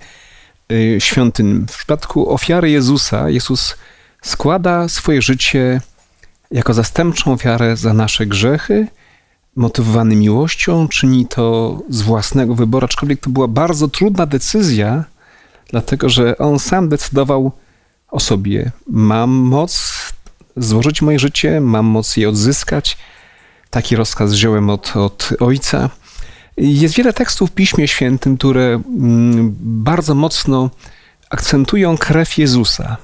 y, 0.73 0.97
świątynnym. 0.99 1.67
W 1.71 1.77
przypadku 1.77 2.31
ofiary 2.35 2.71
Jezusa, 2.71 3.31
Jezus 3.31 3.77
składa 4.23 4.89
swoje 4.89 5.23
życie 5.23 5.81
jako 6.51 6.75
zastępczą 6.75 7.33
ofiarę 7.33 7.77
za 7.77 7.93
nasze 7.93 8.27
grzechy, 8.27 8.87
motywowany 9.57 10.17
miłością, 10.17 10.89
czyni 10.89 11.27
to 11.27 11.79
z 11.89 12.03
własnego 12.03 12.55
wyboru, 12.55 12.85
aczkolwiek 12.85 13.21
to 13.21 13.31
była 13.31 13.49
bardzo 13.49 13.89
trudna 13.89 14.27
decyzja, 14.27 15.05
dlatego 15.71 16.09
że 16.09 16.39
on 16.39 16.59
sam 16.59 16.89
decydował 16.89 17.53
o 18.11 18.21
sobie. 18.21 18.71
Mam 18.87 19.31
moc 19.31 19.93
złożyć 20.57 21.03
moje 21.03 21.19
życie, 21.19 21.61
mam 21.61 21.87
moc 21.87 22.17
je 22.17 22.29
odzyskać. 22.29 22.99
Taki 23.71 23.97
rozkaz 23.97 24.33
wziąłem 24.33 24.71
od, 24.71 24.97
od 24.97 25.31
ojca. 25.41 25.91
Jest 26.57 26.95
wiele 26.95 27.13
tekstów 27.13 27.51
w 27.51 27.55
Piśmie 27.55 27.89
Świętym, 27.89 28.37
które 28.37 28.65
mm, 28.75 29.57
bardzo 29.61 30.15
mocno 30.15 30.71
akcentują 31.31 31.99
krew 31.99 32.39
Jezusa. 32.39 32.97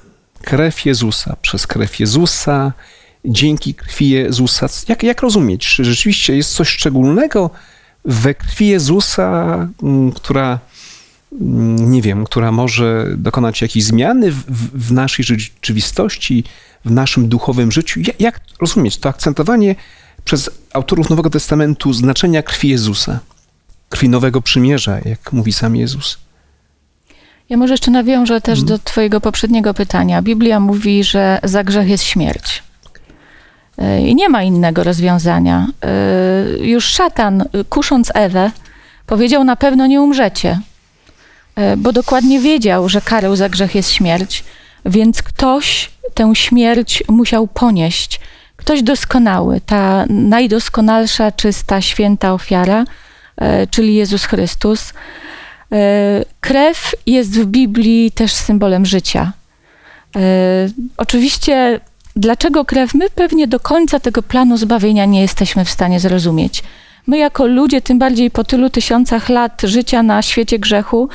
Krew 0.43 0.87
Jezusa, 0.87 1.37
przez 1.43 1.67
krew 1.67 2.01
Jezusa, 2.01 2.73
dzięki 3.29 3.75
krwi 3.75 4.09
Jezusa. 4.09 4.67
Jak, 4.89 5.03
jak 5.03 5.23
rozumieć? 5.23 5.67
Czy 5.67 5.85
rzeczywiście 5.85 6.37
jest 6.37 6.55
coś 6.55 6.69
szczególnego 6.69 7.51
we 8.05 8.35
krwi 8.35 8.69
Jezusa, 8.69 9.69
mm, 9.83 10.13
która 10.13 10.59
Mm, 11.33 11.93
nie 11.93 12.03
wiem, 12.03 12.25
która 12.25 12.53
może 12.53 13.07
dokonać 13.17 13.63
jakiejś 13.63 13.85
zmiany 13.85 14.33
w, 14.33 14.45
w 14.89 14.93
naszej 14.93 15.25
rzeczywistości, 15.25 16.45
w 16.85 16.91
naszym 16.91 17.29
duchowym 17.29 17.73
życiu. 17.73 18.01
Jak, 18.01 18.21
jak 18.21 18.41
rozumieć 18.61 18.99
to 18.99 19.09
akcentowanie 19.09 19.75
przez 20.25 20.51
autorów 20.73 21.11
Nowego 21.11 21.31
Testamentu 21.31 21.93
znaczenia 21.93 22.43
krwi 22.43 22.69
Jezusa, 22.69 23.21
krwi 23.89 24.09
Nowego 24.09 24.43
Przymierza, 24.43 24.99
jak 25.05 25.33
mówi 25.33 25.53
sam 25.53 25.77
Jezus? 25.77 26.19
Ja 27.49 27.57
może 27.57 27.75
jeszcze 27.75 27.91
nawiążę 27.91 28.41
też 28.41 28.63
do 28.63 28.79
Twojego 28.79 29.21
poprzedniego 29.21 29.75
pytania. 29.75 30.23
Biblia 30.23 30.61
mówi, 30.61 31.05
że 31.05 31.41
za 31.43 31.65
grzech 31.65 31.89
jest 31.89 32.05
śmierć. 32.05 32.63
I 34.07 34.15
nie 34.15 34.29
ma 34.29 34.43
innego 34.43 34.85
rozwiązania. 34.85 35.67
E, 35.83 36.67
już 36.67 36.85
szatan, 36.85 37.45
kusząc 37.69 38.13
Ewę, 38.15 38.51
powiedział: 39.07 39.45
Na 39.45 39.57
pewno 39.57 39.87
nie 39.87 40.01
umrzecie. 40.01 40.61
E, 41.57 41.77
bo 41.77 41.93
dokładnie 41.93 42.41
wiedział, 42.41 42.89
że 42.89 43.01
karą 43.01 43.37
za 43.37 43.49
grzech 43.49 43.75
jest 43.75 43.91
śmierć, 43.91 44.45
więc 44.85 45.23
ktoś 45.23 45.91
tę 46.15 46.33
śmierć 46.35 47.03
musiał 47.09 47.47
ponieść. 47.47 48.21
Ktoś 48.57 48.83
doskonały, 48.83 49.61
ta 49.67 50.05
najdoskonalsza, 50.09 51.33
czysta, 51.33 51.81
święta 51.81 52.33
ofiara, 52.33 52.85
czyli 53.71 53.95
Jezus 53.95 54.25
Chrystus. 54.25 54.93
Krew 56.41 56.95
jest 57.07 57.41
w 57.41 57.47
Biblii 57.47 58.11
też 58.11 58.33
symbolem 58.33 58.87
życia. 58.87 59.33
Oczywiście, 60.97 61.81
dlaczego 62.19 62.65
krew? 62.65 62.95
My 62.95 63.11
pewnie 63.11 63.49
do 63.49 63.61
końca 63.61 64.01
tego 64.01 64.23
planu 64.23 64.57
zbawienia 64.57 65.05
nie 65.05 65.21
jesteśmy 65.21 65.65
w 65.65 65.71
stanie 65.71 66.01
zrozumieć. 66.01 66.63
My 67.07 67.19
jako 67.19 67.47
ludzie, 67.47 67.81
tym 67.81 67.99
bardziej 67.99 68.31
po 68.31 68.45
tylu 68.45 68.71
tysiącach 68.71 69.29
lat 69.29 69.63
życia 69.65 70.03
na 70.03 70.23
świecie 70.23 70.59
grzechu, 70.59 71.09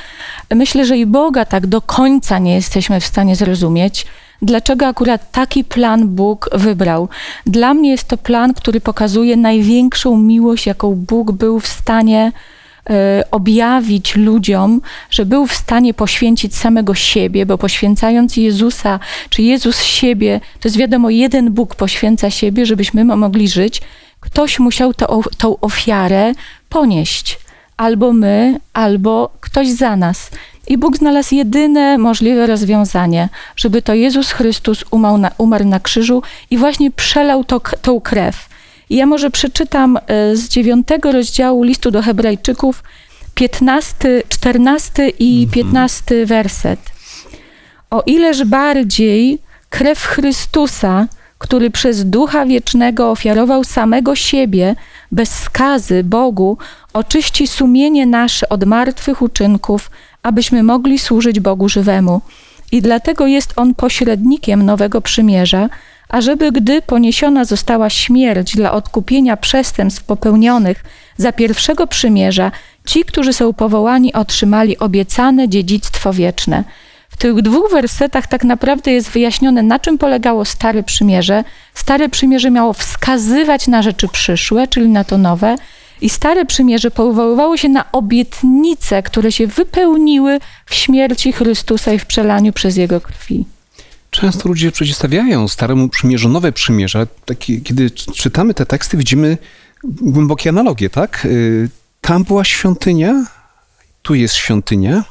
myślę, 0.56 0.86
że 0.86 0.98
i 0.98 1.06
Boga 1.06 1.46
tak 1.46 1.68
do 1.68 1.82
końca 1.82 2.39
nie 2.39 2.56
jesteśmy 2.56 3.00
w 3.00 3.06
stanie 3.06 3.36
zrozumieć, 3.36 4.06
dlaczego 4.42 4.88
akurat 4.88 5.32
taki 5.32 5.63
plan 5.63 6.08
Bóg 6.08 6.50
wybrał. 6.54 7.10
Dla 7.46 7.74
mnie 7.74 7.92
jest 7.92 8.08
to 8.08 8.18
plan, 8.18 8.54
który 8.54 8.82
pokazuje 8.82 9.38
największą 9.38 10.18
miłość, 10.18 10.66
jaką 10.66 10.96
Bóg 10.96 11.32
był 11.32 11.60
w 11.60 11.68
stanie 11.68 12.32
objawić 13.32 14.15
ludziom, 14.15 14.82
że 15.10 15.26
był 15.26 15.48
w 15.48 15.54
stanie 15.54 15.93
poświęcić 15.93 16.56
samego 16.56 16.96
siebie, 16.96 17.46
bo 17.46 17.58
poświęcając 17.58 18.38
Jezusa, 18.38 19.00
czy 19.30 19.41
Jezus 19.41 19.82
siebie, 19.82 20.39
to 20.60 20.67
jest 20.67 20.78
wiadomo, 20.78 21.10
jeden 21.10 21.52
Bóg 21.52 21.76
poświęca 21.76 22.30
siebie, 22.30 22.65
żebyśmy 22.65 23.06
mogli 23.06 23.48
żyć, 23.48 23.82
ktoś 24.19 24.60
musiał 24.60 24.93
to, 24.93 25.22
tą 25.38 25.60
ofiarę 25.60 26.32
ponieść. 26.69 27.39
Albo 27.78 28.13
my, 28.13 28.60
albo 28.74 29.30
ktoś 29.39 29.69
za 29.69 29.96
nas. 29.96 30.32
I 30.67 30.78
Bóg 30.78 30.98
znalazł 30.98 31.36
jedyne 31.36 31.98
możliwe 31.98 32.48
rozwiązanie, 32.48 33.30
żeby 33.56 33.82
to 33.82 33.93
Jezus 33.93 34.32
Chrystus 34.32 34.84
umarł 34.91 35.17
na, 35.17 35.32
umarł 35.38 35.65
na 35.65 35.80
krzyżu 35.80 36.24
i 36.50 36.58
właśnie 36.58 36.91
przelał 36.91 37.43
to, 37.43 37.60
tą 37.60 38.02
krew. 38.02 38.53
Ja 38.89 39.06
może 39.06 39.32
przeczytam 39.32 39.98
e, 39.98 40.36
z 40.36 40.50
dziewiątego 40.50 41.12
rozdziału 41.12 41.63
listu 41.63 41.91
do 41.91 42.02
Hebrajczyków, 42.02 42.84
15, 43.34 44.24
14 44.30 45.10
i 45.10 45.48
15 45.52 46.15
mhm. 46.15 46.28
werset. 46.28 46.80
O 47.89 48.04
ileż 48.06 48.43
bardziej 48.43 49.39
krew 49.69 50.04
Chrystusa, 50.04 51.08
który 51.38 51.72
przez 51.72 52.06
Ducha 52.06 52.46
Wiecznego 52.46 53.12
ofiarował 53.12 53.63
samego 53.63 54.15
siebie 54.15 54.76
bez 55.12 55.30
skazy 55.30 56.04
Bogu, 56.04 56.58
oczyści 56.93 57.48
sumienie 57.48 58.06
nasze 58.06 58.50
od 58.50 58.63
martwych 58.65 59.22
uczynków, 59.22 59.91
abyśmy 60.24 60.63
mogli 60.63 61.00
służyć 61.00 61.39
Bogu 61.39 61.69
żywemu. 61.69 62.22
I 62.72 62.82
dlatego 62.82 63.28
jest 63.28 63.54
On 63.56 63.74
pośrednikiem 63.74 64.65
nowego 64.65 65.02
przymierza, 65.02 65.69
ażeby 66.13 66.52
gdy 66.52 66.82
poniesiona 66.82 67.45
została 67.45 67.89
śmierć 67.89 68.56
dla 68.56 68.71
odkupienia 68.71 69.38
przestępstw 69.38 70.04
popełnionych 70.04 70.84
za 71.17 71.32
pierwszego 71.32 71.88
przymierza, 71.88 72.52
ci, 72.86 73.06
którzy 73.06 73.34
są 73.34 73.54
powołani, 73.54 74.13
otrzymali 74.13 74.78
obiecane 74.78 75.49
dziedzictwo 75.49 76.13
wieczne– 76.13 76.63
w 77.13 77.17
tych 77.17 77.41
dwóch 77.41 77.71
wersetach 77.71 78.28
tak 78.28 78.43
naprawdę 78.43 78.91
jest 78.91 79.10
wyjaśnione, 79.10 79.63
na 79.63 79.80
czym 79.80 79.97
polegało 79.97 80.45
Stare 80.45 80.84
Przymierze. 80.84 81.43
Stare 81.73 82.10
Przymierze 82.10 82.52
miało 82.52 82.73
wskazywać 82.73 83.67
na 83.67 83.82
rzeczy 83.82 84.08
przyszłe, 84.08 84.67
czyli 84.67 84.89
na 84.89 85.04
to 85.04 85.17
nowe, 85.17 85.56
i 86.02 86.10
Stare 86.10 86.45
Przymierze 86.45 86.91
powoływało 86.91 87.58
się 87.58 87.69
na 87.69 87.91
obietnice, 87.91 89.04
które 89.04 89.32
się 89.32 89.47
wypełniły 89.47 90.39
w 90.65 90.76
śmierci 90.76 91.34
Chrystusa 91.34 91.93
i 91.93 91.99
w 91.99 92.06
przelaniu 92.06 92.54
przez 92.54 92.78
Jego 92.78 93.02
krwi. 93.02 93.45
Często 94.13 94.49
ludzie 94.49 94.71
przeciwstawiają 94.71 95.47
Staremu 95.47 95.89
Przymierzu 95.89 96.30
nowe 96.30 96.52
przymierza. 96.52 97.08
Takie, 97.26 97.62
kiedy 97.62 97.91
czytamy 97.91 98.54
te 98.54 98.65
teksty, 98.65 98.97
widzimy 98.97 99.38
głębokie 99.84 100.49
analogie, 100.49 100.89
tak? 100.89 101.26
Y, 101.26 101.69
tam 102.02 102.23
była 102.23 102.43
świątynia, 102.43 103.26
tu 104.02 104.15
jest 104.15 104.36
świątynia, 104.36 105.04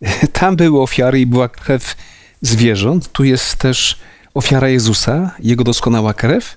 Tam 0.32 0.56
były 0.56 0.82
ofiary 0.82 1.20
i 1.20 1.26
była 1.26 1.48
krew 1.48 1.96
zwierząt. 2.42 3.12
Tu 3.12 3.24
jest 3.24 3.56
też 3.56 3.98
ofiara 4.34 4.68
Jezusa, 4.68 5.30
jego 5.38 5.64
doskonała 5.64 6.14
krew. 6.14 6.56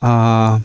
A 0.00 0.58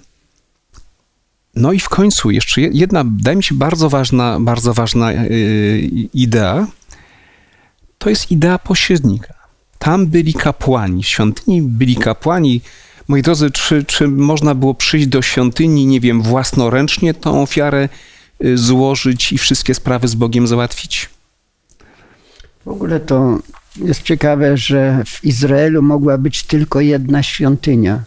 no 1.56 1.72
i 1.72 1.80
w 1.80 1.90
końcu 1.90 2.32
jeszcze 2.32 2.62
jedna, 2.62 3.04
wydaje 3.04 3.38
mi 3.38 3.44
się, 3.44 3.56
bardzo 3.56 3.90
ważna, 3.90 4.40
bardzo 4.40 4.74
ważna 4.74 5.12
e, 5.12 5.28
idea. 6.14 6.68
To 7.98 8.10
jest 8.10 8.32
idea 8.32 8.60
pośrednika. 8.60 9.39
Tam 9.80 10.08
byli 10.08 10.34
kapłani, 10.34 11.04
w 11.04 11.08
świątyni 11.08 11.62
byli 11.62 11.96
kapłani. 11.96 12.62
Moi 13.08 13.22
drodzy, 13.22 13.52
czy, 13.52 13.84
czy 13.84 14.08
można 14.08 14.56
było 14.56 14.74
przyjść 14.74 15.08
do 15.08 15.22
świątyni, 15.22 15.86
nie 15.86 16.00
wiem, 16.00 16.22
własnoręcznie 16.22 17.14
tą 17.14 17.42
ofiarę 17.42 17.90
e, 18.40 18.58
złożyć 18.58 19.34
i 19.34 19.38
wszystkie 19.38 19.74
sprawy 19.74 20.08
z 20.08 20.16
Bogiem 20.16 20.48
załatwić? 20.48 21.10
W 22.66 22.68
ogóle 22.68 23.00
to 23.00 23.40
jest 23.76 24.02
ciekawe, 24.02 24.58
że 24.58 25.04
w 25.06 25.24
Izraelu 25.26 25.82
mogła 25.82 26.18
być 26.18 26.44
tylko 26.44 26.82
jedna 26.82 27.24
świątynia. 27.24 28.04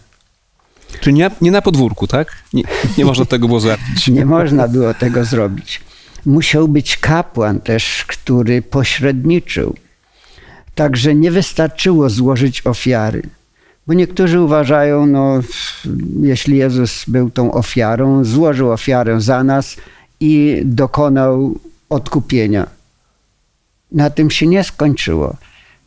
Czy 0.99 1.13
nie, 1.13 1.31
nie 1.41 1.51
na 1.51 1.61
podwórku, 1.61 2.07
tak? 2.07 2.43
Nie, 2.53 2.63
nie 2.97 3.05
można 3.05 3.25
tego 3.25 3.47
było 3.47 3.59
zrobić. 3.59 4.07
nie 4.17 4.25
można 4.25 4.67
było 4.67 4.93
tego 4.93 5.25
zrobić. 5.25 5.81
Musiał 6.25 6.67
być 6.67 6.97
kapłan 6.97 7.61
też, 7.61 8.05
który 8.07 8.61
pośredniczył. 8.61 9.75
Także 10.75 11.15
nie 11.15 11.31
wystarczyło 11.31 12.09
złożyć 12.09 12.67
ofiary. 12.67 13.21
Bo 13.87 13.93
niektórzy 13.93 14.39
uważają, 14.39 15.05
no, 15.05 15.41
jeśli 16.21 16.57
Jezus 16.57 17.03
był 17.07 17.29
tą 17.29 17.53
ofiarą, 17.53 18.25
złożył 18.25 18.71
ofiarę 18.71 19.21
za 19.21 19.43
nas 19.43 19.77
i 20.19 20.61
dokonał 20.65 21.59
odkupienia. 21.89 22.67
Na 23.91 24.09
tym 24.09 24.31
się 24.31 24.47
nie 24.47 24.63
skończyło. 24.63 25.35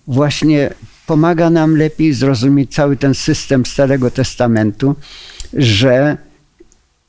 Właśnie 0.06 0.74
pomaga 1.06 1.50
nam 1.50 1.76
lepiej 1.76 2.12
zrozumieć 2.12 2.74
cały 2.74 2.96
ten 2.96 3.14
system 3.14 3.66
Starego 3.66 4.10
Testamentu, 4.10 4.94
że 5.52 6.16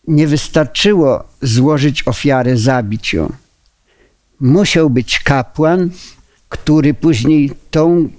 nie 0.07 0.27
wystarczyło 0.27 1.23
złożyć 1.41 2.07
ofiarę, 2.07 2.57
zabić 2.57 3.13
ją. 3.13 3.33
Musiał 4.39 4.89
być 4.89 5.19
kapłan, 5.19 5.89
który 6.49 6.93
później 6.93 7.51
tą 7.71 8.09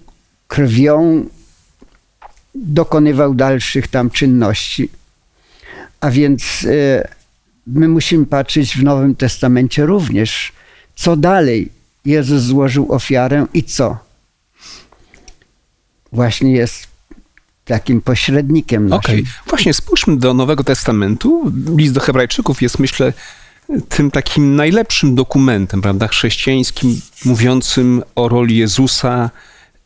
krwią 0.48 1.26
dokonywał 2.54 3.34
dalszych 3.34 3.88
tam 3.88 4.10
czynności. 4.10 4.88
A 6.00 6.10
więc 6.10 6.66
e, 6.70 7.08
my 7.66 7.88
musimy 7.88 8.26
patrzeć 8.26 8.76
w 8.76 8.82
Nowym 8.82 9.14
Testamencie 9.14 9.86
również, 9.86 10.52
co 10.96 11.16
dalej. 11.16 11.72
Jezus 12.04 12.42
złożył 12.42 12.92
ofiarę 12.92 13.46
i 13.54 13.62
co? 13.62 13.98
Właśnie 16.12 16.52
jest 16.52 16.86
takim 17.64 18.00
pośrednikiem. 18.00 18.92
Okej, 18.92 19.24
właśnie 19.46 19.74
spójrzmy 19.74 20.16
do 20.16 20.34
Nowego 20.34 20.64
Testamentu. 20.64 21.52
List 21.76 21.94
do 21.94 22.00
Hebrajczyków 22.00 22.62
jest, 22.62 22.78
myślę, 22.78 23.12
tym 23.88 24.10
takim 24.10 24.56
najlepszym 24.56 25.14
dokumentem, 25.14 25.82
prawda, 25.82 26.08
chrześcijańskim, 26.08 27.00
mówiącym 27.24 28.02
o 28.14 28.28
roli 28.28 28.56
Jezusa, 28.56 29.30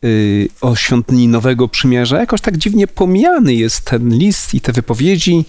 y, 0.03 0.49
o 0.61 0.75
świątyni 0.75 1.27
Nowego 1.27 1.67
Przymierza. 1.67 2.19
Jakoś 2.19 2.41
tak 2.41 2.57
dziwnie 2.57 2.87
pomijany 2.87 3.53
jest 3.53 3.85
ten 3.85 4.09
list 4.09 4.53
i 4.53 4.61
te 4.61 4.71
wypowiedzi 4.71 5.45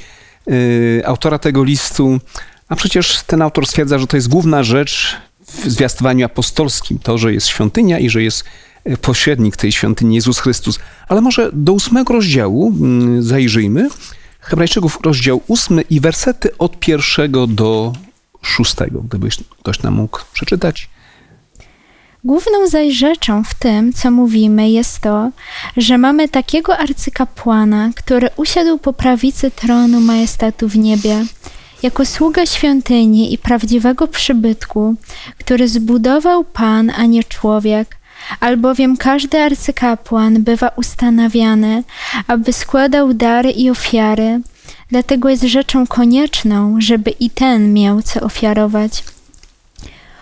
y, 0.51 1.03
autora 1.05 1.39
tego 1.39 1.65
listu, 1.65 2.21
a 2.69 2.77
przecież 2.77 3.23
ten 3.23 3.43
autor 3.43 3.67
stwierdza, 3.67 3.99
że 3.99 4.07
to 4.07 4.17
jest 4.17 4.29
główna 4.29 4.63
rzecz 4.63 5.17
w 5.47 5.71
zwiastowaniu 5.71 6.27
apostolskim, 6.27 6.99
to, 6.99 7.19
że 7.19 7.33
jest 7.33 7.47
świątynia 7.47 7.99
i 7.99 8.11
że 8.11 8.23
jest 8.23 8.45
y, 8.89 8.97
pośrednik 8.97 9.57
tej 9.57 9.73
świątyni, 9.73 10.15
Jezus 10.15 10.39
Chrystus. 10.39 10.79
Ale 11.09 11.21
może 11.21 11.51
do 11.53 11.73
ósmego 11.73 12.15
rozdziału 12.15 12.69
mm, 12.81 13.23
zajrzyjmy. 13.23 13.89
Hebrajczyków, 14.41 14.99
rozdział 15.03 15.41
ósmy 15.47 15.83
i 15.83 16.01
wersety 16.01 16.59
od 16.59 16.79
pierwszego 16.81 17.47
do 17.47 17.93
szóstego, 18.45 19.01
gdybyś 19.01 19.37
ktoś 19.61 19.83
nam 19.83 19.95
mógł 19.95 20.21
przeczytać. 20.33 20.89
Główną 22.25 22.67
zaś 22.67 22.95
rzeczą 22.95 23.45
w 23.45 23.55
tym, 23.55 23.93
co 23.93 24.11
mówimy, 24.11 24.71
jest 24.71 25.01
to, 25.01 25.31
że 25.77 25.99
mamy 25.99 26.29
takiego 26.29 26.79
arcykapłana, 26.79 27.91
który 27.97 28.29
usiadł 28.37 28.79
po 28.79 28.93
prawicy 28.93 29.51
tronu 29.51 30.01
majestatu 30.01 30.69
w 30.69 30.79
niebie, 30.79 31.25
jako 31.83 32.05
sługa 32.05 32.47
świątyni 32.47 33.33
i 33.33 33.39
prawdziwego 33.39 34.07
przybytku, 34.07 34.95
który 35.39 35.69
zbudował 35.69 36.45
Pan, 36.45 36.91
a 36.91 37.05
nie 37.05 37.25
człowiek, 37.25 37.97
albowiem 38.41 38.97
każdy 38.97 39.41
arcykapłan 39.41 40.43
bywa 40.43 40.69
ustanawiany, 40.69 41.85
aby 42.27 42.53
składał 42.53 43.15
dary 43.15 43.51
i 43.51 43.71
ofiary, 43.71 44.41
dlatego 44.95 45.29
jest 45.29 45.43
rzeczą 45.43 45.87
konieczną, 45.87 46.77
żeby 46.79 47.11
i 47.11 47.31
ten 47.31 47.73
miał 47.73 48.03
co 48.03 48.21
ofiarować. 48.21 49.05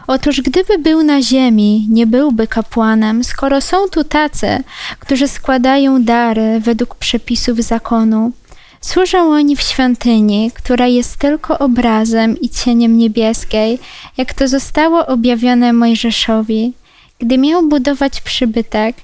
Otóż 0.06 0.40
gdyby 0.40 0.78
był 0.78 1.02
na 1.02 1.22
ziemi, 1.22 1.86
nie 1.90 2.06
byłby 2.06 2.46
kapłanem, 2.46 3.24
skoro 3.24 3.60
są 3.60 3.88
tu 3.88 4.04
tacy, 4.04 4.62
którzy 4.98 5.28
składają 5.28 6.04
dary 6.04 6.60
według 6.60 6.94
przepisów 6.94 7.58
zakonu. 7.58 8.32
Służą 8.80 9.32
oni 9.32 9.56
w 9.56 9.60
świątyni, 9.60 10.50
która 10.54 10.86
jest 10.86 11.16
tylko 11.16 11.58
obrazem 11.58 12.40
i 12.40 12.48
cieniem 12.48 12.98
niebieskiej, 12.98 13.78
jak 14.16 14.34
to 14.34 14.48
zostało 14.48 15.06
objawione 15.06 15.72
Mojżeszowi. 15.72 16.72
Gdy 17.18 17.38
miał 17.38 17.68
budować 17.68 18.20
przybytek, 18.20 18.96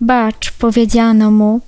bacz, 0.00 0.50
powiedziano 0.50 1.30
mu, 1.30 1.60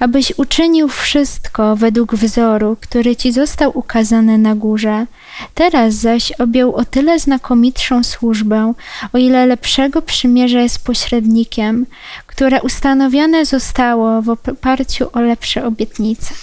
abyś 0.00 0.32
uczynił 0.36 0.88
wszystko 0.88 1.76
według 1.76 2.14
wzoru, 2.14 2.76
który 2.80 3.16
ci 3.16 3.32
został 3.32 3.78
ukazany 3.78 4.38
na 4.38 4.54
górze. 4.54 5.06
Teraz 5.54 5.94
zaś 5.94 6.32
objął 6.32 6.74
o 6.74 6.84
tyle 6.84 7.18
znakomitszą 7.18 8.04
służbę, 8.04 8.72
o 9.12 9.18
ile 9.18 9.46
lepszego 9.46 10.02
przymierza 10.02 10.60
jest 10.60 10.84
pośrednikiem, 10.84 11.86
które 12.26 12.62
ustanowione 12.62 13.46
zostało 13.46 14.22
w 14.22 14.28
oparciu 14.28 15.06
o 15.12 15.20
lepsze 15.20 15.66
obietnice. 15.66 16.34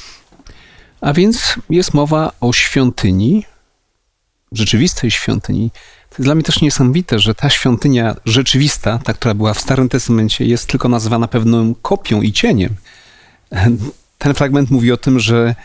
A 1.02 1.14
więc 1.14 1.56
jest 1.70 1.94
mowa 1.94 2.32
o 2.42 2.54
świątyni, 2.54 3.46
rzeczywistej 4.52 5.12
świątyni. 5.12 5.72
To 6.10 6.16
jest 6.16 6.28
dla 6.28 6.36
mnie 6.36 6.44
też 6.44 6.62
niesamowite, 6.62 7.20
że 7.20 7.36
ta 7.36 7.50
świątynia 7.50 8.16
rzeczywista, 8.26 9.00
ta, 9.04 9.14
która 9.14 9.34
była 9.34 9.54
w 9.54 9.60
Starym 9.60 9.90
Testamencie, 9.90 10.46
jest 10.46 10.68
tylko 10.68 10.90
nazywana 10.90 11.28
pewną 11.28 11.76
kopią 11.76 12.22
i 12.22 12.32
cieniem. 12.32 12.76
Ten 14.18 14.34
fragment 14.34 14.72
mówi 14.72 14.92
o 14.92 14.98
tym, 14.98 15.20
że 15.20 15.56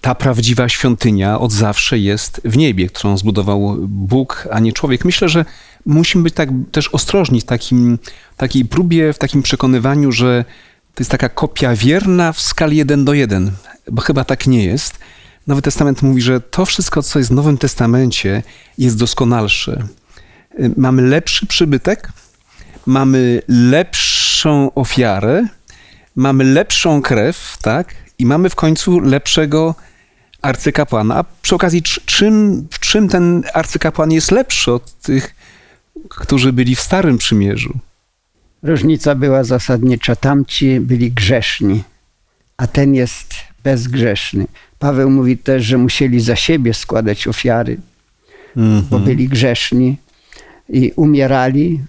ta 0.00 0.14
prawdziwa 0.14 0.68
świątynia 0.68 1.40
od 1.40 1.52
zawsze 1.52 1.98
jest 1.98 2.40
w 2.44 2.56
niebie, 2.56 2.86
którą 2.86 3.18
zbudował 3.18 3.76
Bóg, 3.88 4.48
a 4.50 4.60
nie 4.60 4.72
człowiek. 4.72 5.04
Myślę, 5.04 5.28
że 5.28 5.44
musimy 5.86 6.24
być 6.24 6.34
tak 6.34 6.48
też 6.72 6.88
ostrożni 6.88 7.40
w 7.40 7.44
takim, 7.44 7.98
takiej 8.36 8.64
próbie, 8.64 9.12
w 9.12 9.18
takim 9.18 9.42
przekonywaniu, 9.42 10.12
że 10.12 10.44
to 10.94 11.00
jest 11.00 11.10
taka 11.10 11.28
kopia 11.28 11.76
wierna 11.76 12.32
w 12.32 12.40
skali 12.40 12.76
1 12.76 13.04
do 13.04 13.14
1, 13.14 13.50
bo 13.90 14.02
chyba 14.02 14.24
tak 14.24 14.46
nie 14.46 14.64
jest. 14.64 14.98
Nowy 15.46 15.62
Testament 15.62 16.02
mówi, 16.02 16.22
że 16.22 16.40
to 16.40 16.66
wszystko, 16.66 17.02
co 17.02 17.18
jest 17.18 17.30
w 17.30 17.34
Nowym 17.34 17.58
Testamencie, 17.58 18.42
jest 18.78 18.98
doskonalsze. 18.98 19.86
Mamy 20.76 21.02
lepszy 21.02 21.46
przybytek, 21.46 22.12
mamy 22.86 23.42
lepszą 23.48 24.74
ofiarę, 24.74 25.48
mamy 26.16 26.44
lepszą 26.44 27.02
krew, 27.02 27.58
tak? 27.62 27.94
I 28.18 28.26
mamy 28.26 28.50
w 28.50 28.54
końcu 28.54 29.00
lepszego 29.00 29.74
arcykapłana. 30.42 31.16
A 31.16 31.24
przy 31.42 31.54
okazji, 31.54 31.82
czym, 31.82 32.66
w 32.70 32.78
czym 32.78 33.08
ten 33.08 33.44
arcykapłan 33.54 34.12
jest 34.12 34.30
lepszy 34.30 34.72
od 34.72 35.00
tych, 35.00 35.34
którzy 36.08 36.52
byli 36.52 36.76
w 36.76 36.80
Starym 36.80 37.18
Przymierzu? 37.18 37.78
Różnica 38.62 39.14
była 39.14 39.44
zasadnicza. 39.44 40.16
Tamci 40.16 40.80
byli 40.80 41.12
grzeszni, 41.12 41.82
a 42.56 42.66
ten 42.66 42.94
jest 42.94 43.34
bezgrzeszny. 43.64 44.46
Paweł 44.78 45.10
mówi 45.10 45.38
też, 45.38 45.64
że 45.64 45.78
musieli 45.78 46.20
za 46.20 46.36
siebie 46.36 46.74
składać 46.74 47.28
ofiary, 47.28 47.76
mm 48.56 48.80
-hmm. 48.80 48.84
bo 48.84 48.98
byli 48.98 49.28
grzeszni 49.28 49.96
i 50.68 50.92
umierali, 50.96 51.80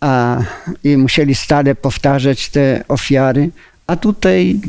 a 0.00 0.42
i 0.84 0.96
musieli 0.96 1.34
stale 1.34 1.74
powtarzać 1.74 2.48
te 2.48 2.84
ofiary, 2.88 3.50
a 3.86 3.96
tutaj 3.96 4.60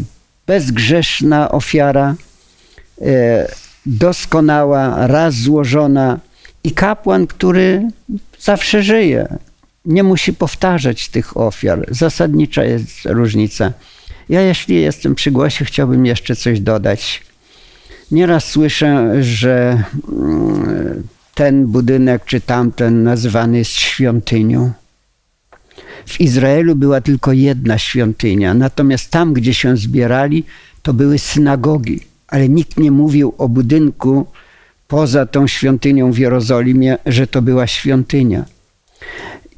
bezgrzeszna 0.48 1.52
ofiara, 1.52 2.15
e, 3.02 3.48
doskonała, 3.86 5.08
raz 5.08 5.36
złożona 5.36 6.20
i 6.63 6.72
kapłan, 6.72 7.28
który 7.28 7.88
zawsze 8.39 8.84
żyje. 8.84 9.38
Nie 9.86 10.04
musi 10.04 10.34
powtarzać 10.34 11.10
tych 11.10 11.38
ofiar. 11.38 11.86
Zasadnicza 11.89 12.63
jest 12.63 12.89
różnica. 13.06 13.74
Ja, 14.30 14.41
jeśli 14.41 14.82
jestem 14.82 15.15
przy 15.15 15.32
głosie, 15.32 15.65
chciałbym 15.65 16.06
jeszcze 16.06 16.36
coś 16.36 16.60
dodać. 16.60 17.24
Nieraz 18.12 18.46
słyszę, 18.46 19.24
że 19.24 19.84
mm, 20.12 21.04
ten 21.36 21.67
budynek 21.67 22.26
czy 22.26 22.41
tamten 22.41 23.04
nazywany 23.04 23.58
jest 23.58 23.72
świątynią. 23.72 24.72
W 26.05 26.21
Izraelu 26.21 26.75
była 26.75 27.01
tylko 27.01 27.31
jedna 27.31 27.77
świątynia, 27.77 28.53
natomiast 28.53 29.09
tam, 29.09 29.33
gdzie 29.33 29.53
się 29.53 29.77
zbierali, 29.77 30.43
to 30.81 30.93
były 30.93 31.19
synagogi, 31.19 31.99
ale 32.27 32.49
nikt 32.49 32.77
nie 32.77 32.91
mówił 32.91 33.33
o 33.37 33.49
budynku 33.49 34.25
poza 34.87 35.25
tą 35.25 35.47
świątynią 35.47 36.11
w 36.11 36.17
Jerozolimie, 36.17 36.97
że 37.05 37.27
to 37.27 37.41
była 37.41 37.67
świątynia. 37.67 38.45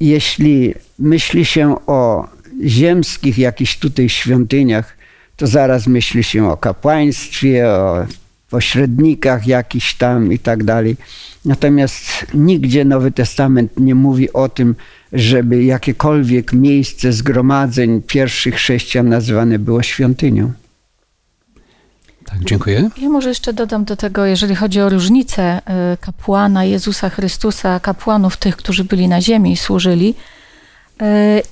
Jeśli 0.00 0.74
myśli 0.98 1.44
się 1.44 1.76
o 1.86 2.28
ziemskich 2.64 3.38
jakichś 3.38 3.76
tutaj 3.76 4.08
świątyniach, 4.08 4.96
to 5.36 5.46
zaraz 5.46 5.86
myśli 5.86 6.24
się 6.24 6.50
o 6.50 6.56
kapłaństwie, 6.56 7.68
o 7.68 8.06
pośrednikach 8.50 9.46
jakichś 9.46 9.94
tam 9.94 10.32
i 10.32 10.38
tak 10.38 10.64
dalej. 10.64 10.96
Natomiast 11.44 12.26
nigdzie 12.34 12.84
Nowy 12.84 13.12
Testament 13.12 13.80
nie 13.80 13.94
mówi 13.94 14.32
o 14.32 14.48
tym, 14.48 14.74
żeby 15.12 15.64
jakiekolwiek 15.64 16.52
miejsce 16.52 17.12
zgromadzeń 17.12 18.02
pierwszych 18.02 18.54
chrześcijan 18.54 19.08
nazywane 19.08 19.58
było 19.58 19.82
świątynią. 19.82 20.52
Tak, 22.24 22.44
dziękuję. 22.44 22.90
Ja 23.02 23.08
może 23.08 23.28
jeszcze 23.28 23.52
dodam 23.52 23.84
do 23.84 23.96
tego, 23.96 24.24
jeżeli 24.26 24.54
chodzi 24.54 24.80
o 24.80 24.88
różnicę 24.88 25.60
y, 25.94 25.96
kapłana 25.96 26.64
Jezusa 26.64 27.10
Chrystusa, 27.10 27.80
kapłanów 27.80 28.36
tych, 28.36 28.56
którzy 28.56 28.84
byli 28.84 29.08
na 29.08 29.20
ziemi 29.20 29.52
i 29.52 29.56
służyli. 29.56 30.14
Y, 31.02 31.42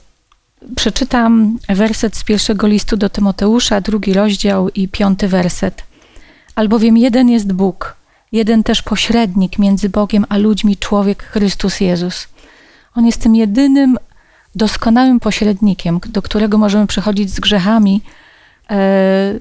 Przeczytam 0.77 1.59
werset 1.69 2.17
z 2.17 2.25
pierwszego 2.25 2.67
listu 2.67 2.97
do 2.97 3.09
Tymoteusza, 3.09 3.81
drugi 3.81 4.13
rozdział 4.13 4.69
i 4.69 4.89
piąty 4.89 5.29
werset. 5.29 5.83
Albowiem 6.55 6.97
jeden 6.97 7.29
jest 7.29 7.53
Bóg, 7.53 7.97
jeden 8.33 8.63
też 8.63 8.83
pośrednik 8.83 9.59
między 9.59 9.89
Bogiem 9.89 10.27
a 10.29 10.39
ludźmi, 10.39 10.77
człowiek 10.77 11.23
Chrystus 11.23 11.81
Jezus. 11.81 12.29
On 12.95 13.07
jest 13.07 13.23
tym 13.23 13.35
jedynym 13.35 13.97
doskonałym 14.55 15.21
pośrednikiem, 15.21 16.01
do 16.09 16.23
którego 16.23 16.59
możemy 16.59 16.87
przychodzić 16.87 17.31
z 17.35 17.41
grzechami, 17.41 18.01
e, 18.71 19.35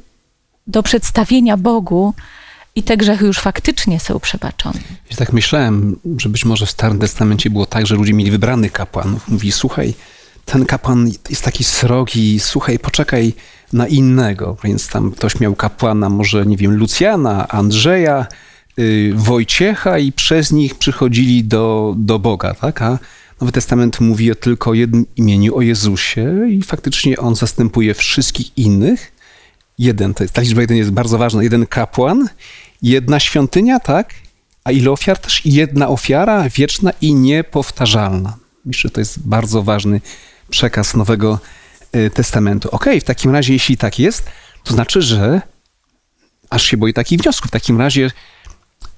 do 0.67 0.83
przedstawienia 0.83 1.57
Bogu 1.57 2.13
i 2.75 2.83
te 2.83 2.97
grzechy 2.97 3.25
już 3.25 3.39
faktycznie 3.39 3.99
są 3.99 4.19
przebaczone. 4.19 4.79
Ja 5.11 5.17
tak 5.17 5.33
myślałem, 5.33 5.95
że 6.17 6.29
być 6.29 6.45
może 6.45 6.65
w 6.65 6.71
Starym 6.71 6.99
Testamencie 6.99 7.49
było 7.49 7.65
tak, 7.65 7.87
że 7.87 7.95
ludzie 7.95 8.13
mieli 8.13 8.31
wybranych 8.31 8.71
kapłanów. 8.71 9.27
Mówi, 9.27 9.51
słuchaj, 9.51 9.93
ten 10.45 10.65
kapłan 10.65 11.11
jest 11.29 11.43
taki 11.43 11.63
srogi, 11.63 12.39
słuchaj, 12.39 12.79
poczekaj 12.79 13.33
na 13.73 13.87
innego. 13.87 14.57
Więc 14.63 14.87
tam 14.87 15.11
ktoś 15.11 15.39
miał 15.39 15.55
kapłana, 15.55 16.09
może, 16.09 16.45
nie 16.45 16.57
wiem, 16.57 16.77
Lucjana, 16.77 17.47
Andrzeja, 17.47 18.25
Wojciecha 19.13 19.99
i 19.99 20.11
przez 20.11 20.51
nich 20.51 20.75
przychodzili 20.75 21.43
do, 21.43 21.95
do 21.97 22.19
Boga, 22.19 22.53
tak? 22.53 22.81
A 22.81 22.99
Nowy 23.41 23.51
Testament 23.51 23.99
mówi 23.99 24.31
o 24.31 24.35
tylko 24.35 24.73
jednym 24.73 25.05
imieniu, 25.15 25.57
o 25.57 25.61
Jezusie 25.61 26.49
i 26.49 26.61
faktycznie 26.61 27.17
on 27.17 27.35
zastępuje 27.35 27.93
wszystkich 27.93 28.57
innych. 28.57 29.11
Jeden, 29.77 30.13
to 30.13 30.23
jest, 30.23 30.33
ta 30.33 30.41
liczba 30.41 30.61
jeden 30.61 30.77
jest 30.77 30.91
bardzo 30.91 31.17
ważna, 31.17 31.43
jeden 31.43 31.65
kapłan, 31.67 32.29
jedna 32.81 33.19
świątynia, 33.19 33.79
tak? 33.79 34.13
A 34.63 34.71
ile 34.71 34.91
ofiar 34.91 35.17
też? 35.17 35.45
Jedna 35.45 35.87
ofiara 35.87 36.49
wieczna 36.49 36.91
i 37.01 37.13
niepowtarzalna. 37.13 38.37
Myślę, 38.65 38.87
że 38.87 38.91
to 38.91 39.01
jest 39.01 39.27
bardzo 39.27 39.63
ważny 39.63 40.01
przekaz 40.49 40.95
Nowego 40.95 41.39
y, 41.95 42.09
Testamentu. 42.09 42.69
Ok, 42.71 42.85
w 43.01 43.03
takim 43.03 43.31
razie, 43.31 43.53
jeśli 43.53 43.77
tak 43.77 43.99
jest, 43.99 44.25
to 44.63 44.73
znaczy, 44.73 45.01
że 45.01 45.41
aż 46.49 46.65
się 46.65 46.77
boję 46.77 46.93
takich 46.93 47.19
wniosków. 47.19 47.47
W 47.47 47.51
takim 47.51 47.77
razie 47.77 48.11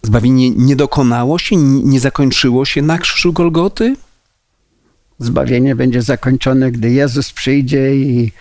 zbawienie 0.03 0.49
nie 0.49 0.75
dokonało 0.75 1.39
się, 1.39 1.55
nie 1.55 1.99
zakończyło 1.99 2.65
się 2.65 2.81
na 2.81 2.97
krzyżu 2.97 3.33
Golgoty? 3.33 3.95
Zbawienie 5.19 5.75
będzie 5.75 6.01
zakończone, 6.01 6.71
gdy 6.71 6.91
Jezus 6.91 7.31
przyjdzie 7.31 7.95
i 7.95 8.31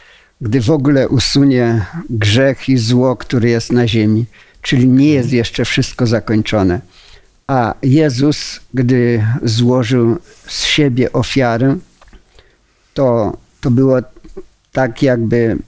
gdy 0.40 0.61
w 0.61 0.70
ogóle 0.70 1.09
usunie 1.09 1.87
grzech 2.11 2.68
i 2.68 2.79
zło, 2.79 3.16
który 3.16 3.48
jest 3.48 3.72
na 3.72 3.88
ziemi. 3.88 4.25
Czyli 4.62 4.88
nie 4.88 5.09
jest 5.09 5.33
jeszcze 5.33 5.64
wszystko 5.64 6.07
zakończone. 6.07 6.81
A 7.46 7.75
Jezus, 7.83 8.61
gdy 8.75 9.27
złożył 9.42 10.18
z 10.46 10.64
siebie 10.64 11.12
ofiarę, 11.12 11.77
to, 12.94 13.37
to 13.61 13.70
było 13.70 13.98
tak, 14.72 15.03
jakby 15.03 15.59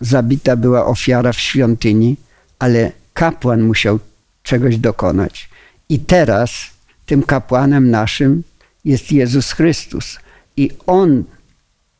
zabita 0.00 0.56
była 0.56 0.86
ofiara 0.86 1.32
w 1.32 1.40
świątyni, 1.40 2.16
ale 2.58 2.92
kapłan 3.14 3.62
musiał 3.62 3.98
czegoś 4.42 4.76
dokonać. 4.76 5.48
I 5.88 5.98
teraz 5.98 6.70
tym 7.06 7.22
kapłanem 7.22 7.90
naszym 7.90 8.42
jest 8.84 9.12
Jezus 9.12 9.52
Chrystus. 9.52 10.18
I 10.56 10.70
On 10.86 11.24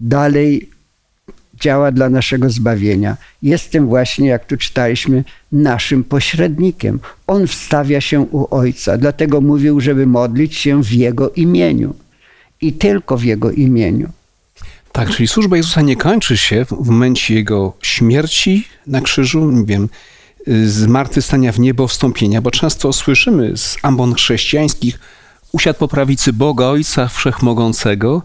dalej 0.00 0.70
działa 1.60 1.92
dla 1.92 2.08
naszego 2.08 2.50
zbawienia. 2.50 3.16
Jestem 3.42 3.86
właśnie, 3.86 4.28
jak 4.28 4.46
tu 4.46 4.56
czytaliśmy, 4.56 5.24
naszym 5.52 6.04
pośrednikiem. 6.04 7.00
On 7.26 7.46
wstawia 7.46 8.00
się 8.00 8.20
u 8.20 8.54
Ojca, 8.54 8.98
dlatego 8.98 9.40
mówił, 9.40 9.80
żeby 9.80 10.06
modlić 10.06 10.54
się 10.56 10.82
w 10.82 10.92
Jego 10.92 11.30
imieniu. 11.30 11.94
I 12.60 12.72
tylko 12.72 13.16
w 13.16 13.24
Jego 13.24 13.50
imieniu. 13.50 14.08
Tak, 14.92 15.10
czyli 15.10 15.28
służba 15.28 15.56
Jezusa 15.56 15.80
nie 15.80 15.96
kończy 15.96 16.36
się 16.36 16.64
w 16.64 16.88
momencie 16.88 17.34
Jego 17.34 17.72
śmierci 17.82 18.68
na 18.86 19.00
krzyżu, 19.00 19.50
nie 19.50 19.64
wiem, 19.64 19.88
zmartwychwstania 20.66 21.52
w 21.52 21.60
niebo, 21.60 21.88
wstąpienia, 21.88 22.40
bo 22.40 22.50
często 22.50 22.92
słyszymy 22.92 23.56
z 23.56 23.76
ambon 23.82 24.14
chrześcijańskich, 24.14 24.98
usiadł 25.52 25.78
po 25.78 25.88
prawicy 25.88 26.32
Boga 26.32 26.66
Ojca 26.66 27.08
Wszechmogącego 27.08 28.22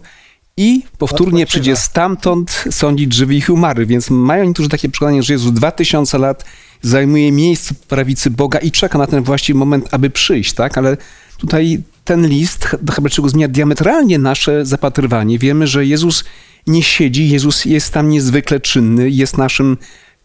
i 0.56 0.82
powtórnie 0.98 1.46
przyjdzie 1.46 1.76
stamtąd 1.76 2.64
sądzić 2.70 3.14
żywych 3.14 3.48
i 3.48 3.52
umarłych. 3.52 3.88
Więc 3.88 4.10
mają 4.10 4.44
niektórzy 4.44 4.68
takie 4.68 4.88
przekonanie, 4.88 5.22
że 5.22 5.32
Jezus 5.32 5.52
2000 5.52 6.18
lat 6.18 6.44
zajmuje 6.82 7.32
miejsce 7.32 7.74
po 7.74 7.86
prawicy 7.86 8.30
Boga 8.30 8.58
i 8.58 8.70
czeka 8.70 8.98
na 8.98 9.06
ten 9.06 9.24
właściwy 9.24 9.58
moment, 9.58 9.88
aby 9.90 10.10
przyjść, 10.10 10.52
tak? 10.52 10.78
Ale 10.78 10.96
tutaj 11.38 11.82
ten 12.04 12.28
list 12.28 12.76
do 12.82 12.92
Hebrajczyków 12.92 13.30
zmienia 13.30 13.48
diametralnie 13.48 14.18
nasze 14.18 14.66
zapatrywanie. 14.66 15.38
Wiemy, 15.38 15.66
że 15.66 15.86
Jezus 15.86 16.24
nie 16.66 16.82
siedzi, 16.82 17.28
Jezus 17.28 17.64
jest 17.64 17.92
tam 17.92 18.08
niezwykle 18.08 18.60
czynny, 18.60 19.10
jest 19.10 19.38
naszym 19.38 19.76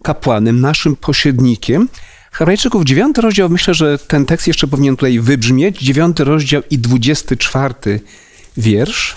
kapłanem, 0.01 0.61
naszym 0.61 0.95
pośrednikiem. 0.95 1.89
Hebrajczyków, 2.31 2.83
dziewiąty 2.83 3.21
rozdział, 3.21 3.49
myślę, 3.49 3.73
że 3.73 3.97
ten 3.97 4.25
tekst 4.25 4.47
jeszcze 4.47 4.67
powinien 4.67 4.95
tutaj 4.95 5.19
wybrzmieć. 5.19 5.79
Dziewiąty 5.79 6.23
rozdział 6.23 6.61
i 6.69 6.77
dwudziesty 6.77 7.37
czwarty 7.37 7.99
wiersz. 8.57 9.15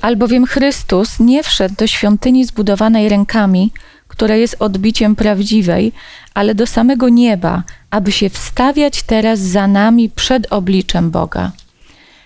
Albowiem 0.00 0.46
Chrystus 0.46 1.20
nie 1.20 1.42
wszedł 1.42 1.74
do 1.78 1.86
świątyni 1.86 2.44
zbudowanej 2.44 3.08
rękami, 3.08 3.72
która 4.08 4.36
jest 4.36 4.56
odbiciem 4.58 5.16
prawdziwej, 5.16 5.92
ale 6.34 6.54
do 6.54 6.66
samego 6.66 7.08
nieba, 7.08 7.62
aby 7.90 8.12
się 8.12 8.30
wstawiać 8.30 9.02
teraz 9.02 9.40
za 9.40 9.66
nami 9.66 10.10
przed 10.10 10.52
obliczem 10.52 11.10
Boga. 11.10 11.52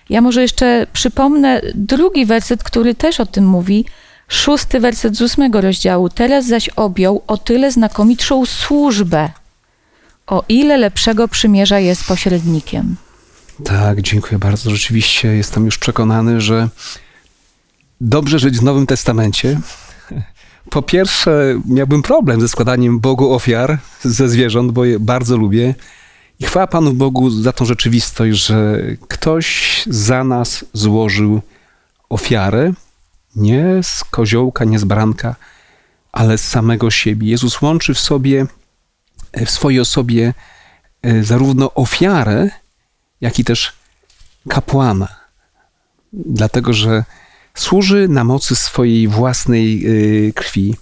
Ja 0.09 0.21
może 0.21 0.41
jeszcze 0.41 0.87
przypomnę 0.93 1.61
drugi 1.75 2.25
werset, 2.25 2.63
który 2.63 2.95
też 2.95 3.19
o 3.19 3.25
tym 3.25 3.47
mówi, 3.47 3.85
szósty 4.31 4.79
werset 4.79 5.15
z 5.15 5.21
ósmego 5.21 5.61
rozdziału. 5.61 6.09
Teraz 6.09 6.47
zaś 6.47 6.69
objął 6.69 7.23
o 7.27 7.37
tyle 7.37 7.71
znakomitszą 7.71 8.45
służbę, 8.45 9.29
o 10.27 10.43
ile 10.49 10.77
lepszego 10.77 11.27
przymierza 11.27 11.79
jest 11.79 12.07
pośrednikiem. 12.07 12.95
Tak, 13.63 14.01
dziękuję 14.01 14.39
bardzo. 14.39 14.69
Rzeczywiście 14.69 15.27
jestem 15.27 15.65
już 15.65 15.77
przekonany, 15.77 16.41
że 16.41 16.69
dobrze 18.01 18.39
żyć 18.39 18.59
w 18.59 18.63
Nowym 18.63 18.87
Testamencie. 18.87 19.59
Po 20.69 20.81
pierwsze, 20.81 21.61
miałbym 21.65 22.01
problem 22.01 22.41
ze 22.41 22.47
składaniem 22.47 22.99
Bogu 22.99 23.33
ofiar 23.33 23.77
ze 24.03 24.29
zwierząt, 24.29 24.71
bo 24.71 24.85
je 24.85 24.99
bardzo 24.99 25.37
lubię. 25.37 25.75
I 26.39 26.45
chwała 26.45 26.67
Panu 26.67 26.93
Bogu 26.93 27.29
za 27.29 27.53
tą 27.53 27.65
rzeczywistość, 27.65 28.45
że 28.45 28.81
ktoś 29.07 29.83
za 29.87 30.23
nas 30.23 30.65
złożył 30.73 31.41
ofiarę, 32.09 32.73
nie 33.35 33.83
z 33.83 34.03
koziołka, 34.03 34.65
nie 34.65 34.79
z 34.79 34.83
baranka, 34.83 35.35
ale 36.11 36.37
z 36.37 36.47
samego 36.47 36.91
siebie. 36.91 37.29
Jezus 37.29 37.61
łączy 37.61 37.93
w 37.93 37.99
sobie, 37.99 38.45
w 39.45 39.49
swojej 39.49 39.79
osobie 39.79 40.33
e, 41.01 41.23
zarówno 41.23 41.73
ofiarę, 41.73 42.49
jak 43.21 43.39
i 43.39 43.43
też 43.43 43.73
kapłana. 44.49 45.07
Dlatego, 46.13 46.73
że 46.73 47.03
służy 47.55 48.07
na 48.07 48.23
mocy 48.23 48.55
swojej 48.55 49.07
własnej 49.07 49.87
y, 50.27 50.33
krwi. 50.33 50.75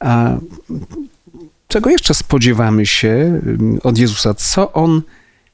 A 0.00 0.36
czego 1.68 1.90
jeszcze 1.90 2.14
spodziewamy 2.14 2.86
się 2.86 3.40
od 3.82 3.98
Jezusa? 3.98 4.34
Co 4.34 4.72
On 4.72 5.02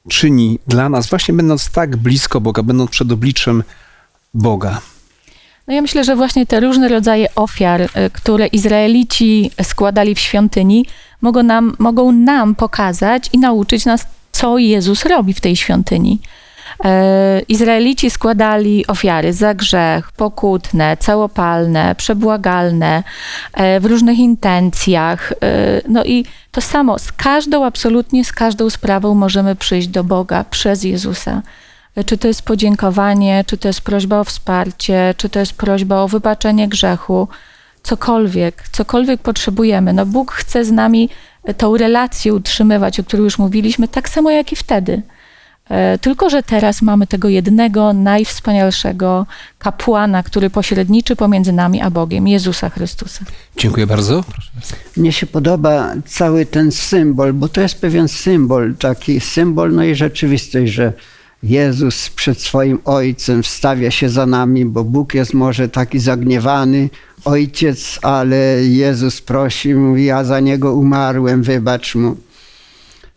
czyni 0.09 0.59
dla 0.67 0.89
nas, 0.89 1.09
właśnie 1.09 1.33
będąc 1.33 1.69
tak 1.69 1.97
blisko 1.97 2.41
Boga, 2.41 2.63
będąc 2.63 2.91
przed 2.91 3.11
obliczem 3.11 3.63
Boga? 4.33 4.81
No 5.67 5.73
ja 5.73 5.81
myślę, 5.81 6.03
że 6.03 6.15
właśnie 6.15 6.45
te 6.45 6.59
różne 6.59 6.87
rodzaje 6.87 7.27
ofiar, 7.35 7.81
y, 7.81 7.89
które 8.13 8.47
Izraelici 8.47 9.51
składali 9.63 10.15
w 10.15 10.19
świątyni, 10.19 10.85
mogą 11.21 11.43
nam, 11.43 11.75
mogą 11.79 12.11
nam 12.11 12.55
pokazać 12.55 13.29
i 13.33 13.37
nauczyć 13.37 13.85
nas, 13.85 14.07
co 14.31 14.57
Jezus 14.57 15.05
robi 15.05 15.33
w 15.33 15.41
tej 15.41 15.55
świątyni. 15.55 16.19
E, 16.85 17.41
Izraelici 17.47 18.09
składali 18.09 18.87
ofiary 18.87 19.33
za 19.33 19.53
grzech, 19.53 20.11
pokutne, 20.11 20.97
całopalne, 20.97 21.95
przebłagalne, 21.95 23.03
e, 23.53 23.79
w 23.79 23.85
różnych 23.85 24.19
intencjach. 24.19 25.31
E, 25.31 25.35
no 25.89 26.03
i 26.03 26.25
to 26.51 26.61
samo, 26.61 26.99
z 26.99 27.11
każdą, 27.11 27.65
absolutnie 27.65 28.25
z 28.25 28.31
każdą 28.31 28.69
sprawą 28.69 29.15
możemy 29.15 29.55
przyjść 29.55 29.87
do 29.87 30.03
Boga 30.03 30.43
przez 30.43 30.83
Jezusa. 30.83 31.41
Czy 32.05 32.17
to 32.17 32.27
jest 32.27 32.41
podziękowanie, 32.41 33.43
czy 33.47 33.57
to 33.57 33.67
jest 33.67 33.81
prośba 33.81 34.19
o 34.19 34.23
wsparcie, 34.23 35.13
czy 35.17 35.29
to 35.29 35.39
jest 35.39 35.53
prośba 35.53 36.01
o 36.01 36.07
wybaczenie 36.07 36.67
grzechu, 36.67 37.27
cokolwiek, 37.83 38.63
cokolwiek 38.71 39.21
potrzebujemy. 39.21 39.93
No 39.93 40.05
Bóg 40.05 40.31
chce 40.31 40.65
z 40.65 40.71
nami 40.71 41.09
tą 41.57 41.77
relację 41.77 42.33
utrzymywać, 42.33 42.99
o 42.99 43.03
której 43.03 43.23
już 43.23 43.39
mówiliśmy, 43.39 43.87
tak 43.87 44.09
samo 44.09 44.31
jak 44.31 44.51
i 44.51 44.55
wtedy. 44.55 45.01
E, 45.69 45.97
tylko, 45.97 46.29
że 46.29 46.43
teraz 46.43 46.81
mamy 46.81 47.07
tego 47.07 47.29
jednego, 47.29 47.93
najwspanialszego 47.93 49.25
kapłana, 49.59 50.23
który 50.23 50.49
pośredniczy 50.49 51.15
pomiędzy 51.15 51.53
nami 51.53 51.81
a 51.81 51.89
Bogiem, 51.89 52.27
Jezusa 52.27 52.69
Chrystusa. 52.69 53.25
Dziękuję 53.57 53.87
bardzo. 53.87 54.23
Mnie 54.97 55.11
się 55.11 55.27
podoba 55.27 55.93
cały 56.05 56.45
ten 56.45 56.71
symbol, 56.71 57.33
bo 57.33 57.47
to 57.49 57.61
jest 57.61 57.81
pewien 57.81 58.07
symbol, 58.07 58.75
taki 58.75 59.19
symbol, 59.19 59.73
no 59.73 59.83
i 59.83 59.95
rzeczywistość, 59.95 60.71
że 60.71 60.93
Jezus 61.43 62.09
przed 62.09 62.41
swoim 62.41 62.79
Ojcem 62.85 63.43
wstawia 63.43 63.91
się 63.91 64.09
za 64.09 64.25
nami, 64.25 64.65
bo 64.65 64.83
Bóg 64.83 65.13
jest 65.13 65.33
może 65.33 65.69
taki 65.69 65.99
zagniewany, 65.99 66.89
ojciec, 67.25 67.99
ale 68.01 68.65
Jezus 68.65 69.21
prosi, 69.21 69.73
mówi, 69.73 70.05
ja 70.05 70.23
za 70.23 70.39
niego 70.39 70.73
umarłem, 70.73 71.43
wybacz 71.43 71.95
mu. 71.95 72.15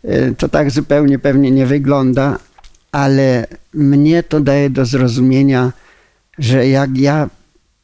E, 0.03 0.31
to 0.31 0.49
tak 0.49 0.71
zupełnie 0.71 1.19
pewnie 1.19 1.51
nie 1.51 1.65
wygląda, 1.65 2.39
ale 2.91 3.47
mnie 3.73 4.23
to 4.23 4.39
daje 4.39 4.69
do 4.69 4.85
zrozumienia, 4.85 5.71
że 6.39 6.67
jak 6.67 6.97
ja 6.97 7.29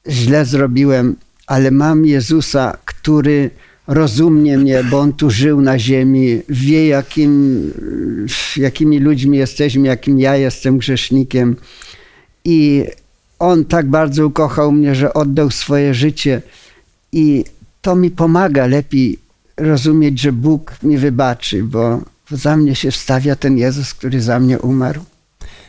źle 0.07 0.45
zrobiłem, 0.45 1.15
ale 1.47 1.71
mam 1.71 2.05
Jezusa, 2.05 2.77
który 2.85 3.49
rozumie 3.87 4.57
mnie, 4.57 4.83
bo 4.83 4.99
On 4.99 5.13
tu 5.13 5.29
żył 5.29 5.61
na 5.61 5.79
ziemi, 5.79 6.41
wie 6.49 6.87
jakim, 6.87 7.71
jakimi 8.57 8.99
ludźmi 8.99 9.37
jesteśmy, 9.37 9.87
jakim 9.87 10.19
ja 10.19 10.35
jestem 10.35 10.77
grzesznikiem. 10.77 11.55
I 12.45 12.83
On 13.39 13.65
tak 13.65 13.89
bardzo 13.89 14.27
ukochał 14.27 14.71
mnie, 14.71 14.95
że 14.95 15.13
oddał 15.13 15.51
swoje 15.51 15.93
życie. 15.93 16.41
I 17.11 17.45
to 17.81 17.95
mi 17.95 18.11
pomaga 18.11 18.65
lepiej 18.65 19.19
rozumieć, 19.57 20.19
że 20.19 20.31
Bóg 20.31 20.73
mi 20.83 20.97
wybaczy, 20.97 21.63
bo 21.63 22.01
za 22.31 22.57
mnie 22.57 22.75
się 22.75 22.91
wstawia 22.91 23.35
ten 23.35 23.57
Jezus, 23.57 23.93
który 23.93 24.21
za 24.21 24.39
mnie 24.39 24.59
umarł. 24.59 25.01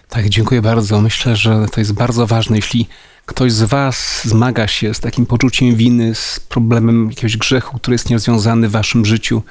Tak, 0.09 0.29
dziękuję 0.29 0.63
bardzo. 0.63 1.01
Myślę, 1.01 1.37
że 1.37 1.67
to 1.73 1.81
jest 1.81 1.93
bardzo 1.93 2.27
ważne. 2.27 2.57
Jeśli 2.57 2.89
ktoś 3.27 3.53
z 3.53 3.63
Was 3.63 4.21
zmaga 4.25 4.69
się 4.69 4.95
z 4.95 5.01
takim 5.01 5.27
poczuciem 5.27 5.77
winy, 5.77 6.15
z 6.15 6.41
problemem 6.41 7.09
jakiegoś 7.09 7.37
grzechu, 7.37 7.79
który 7.79 7.95
jest 7.95 8.11
nierozwiązany 8.11 8.69
w 8.69 8.73
Waszym 8.73 9.05
życiu, 9.05 9.43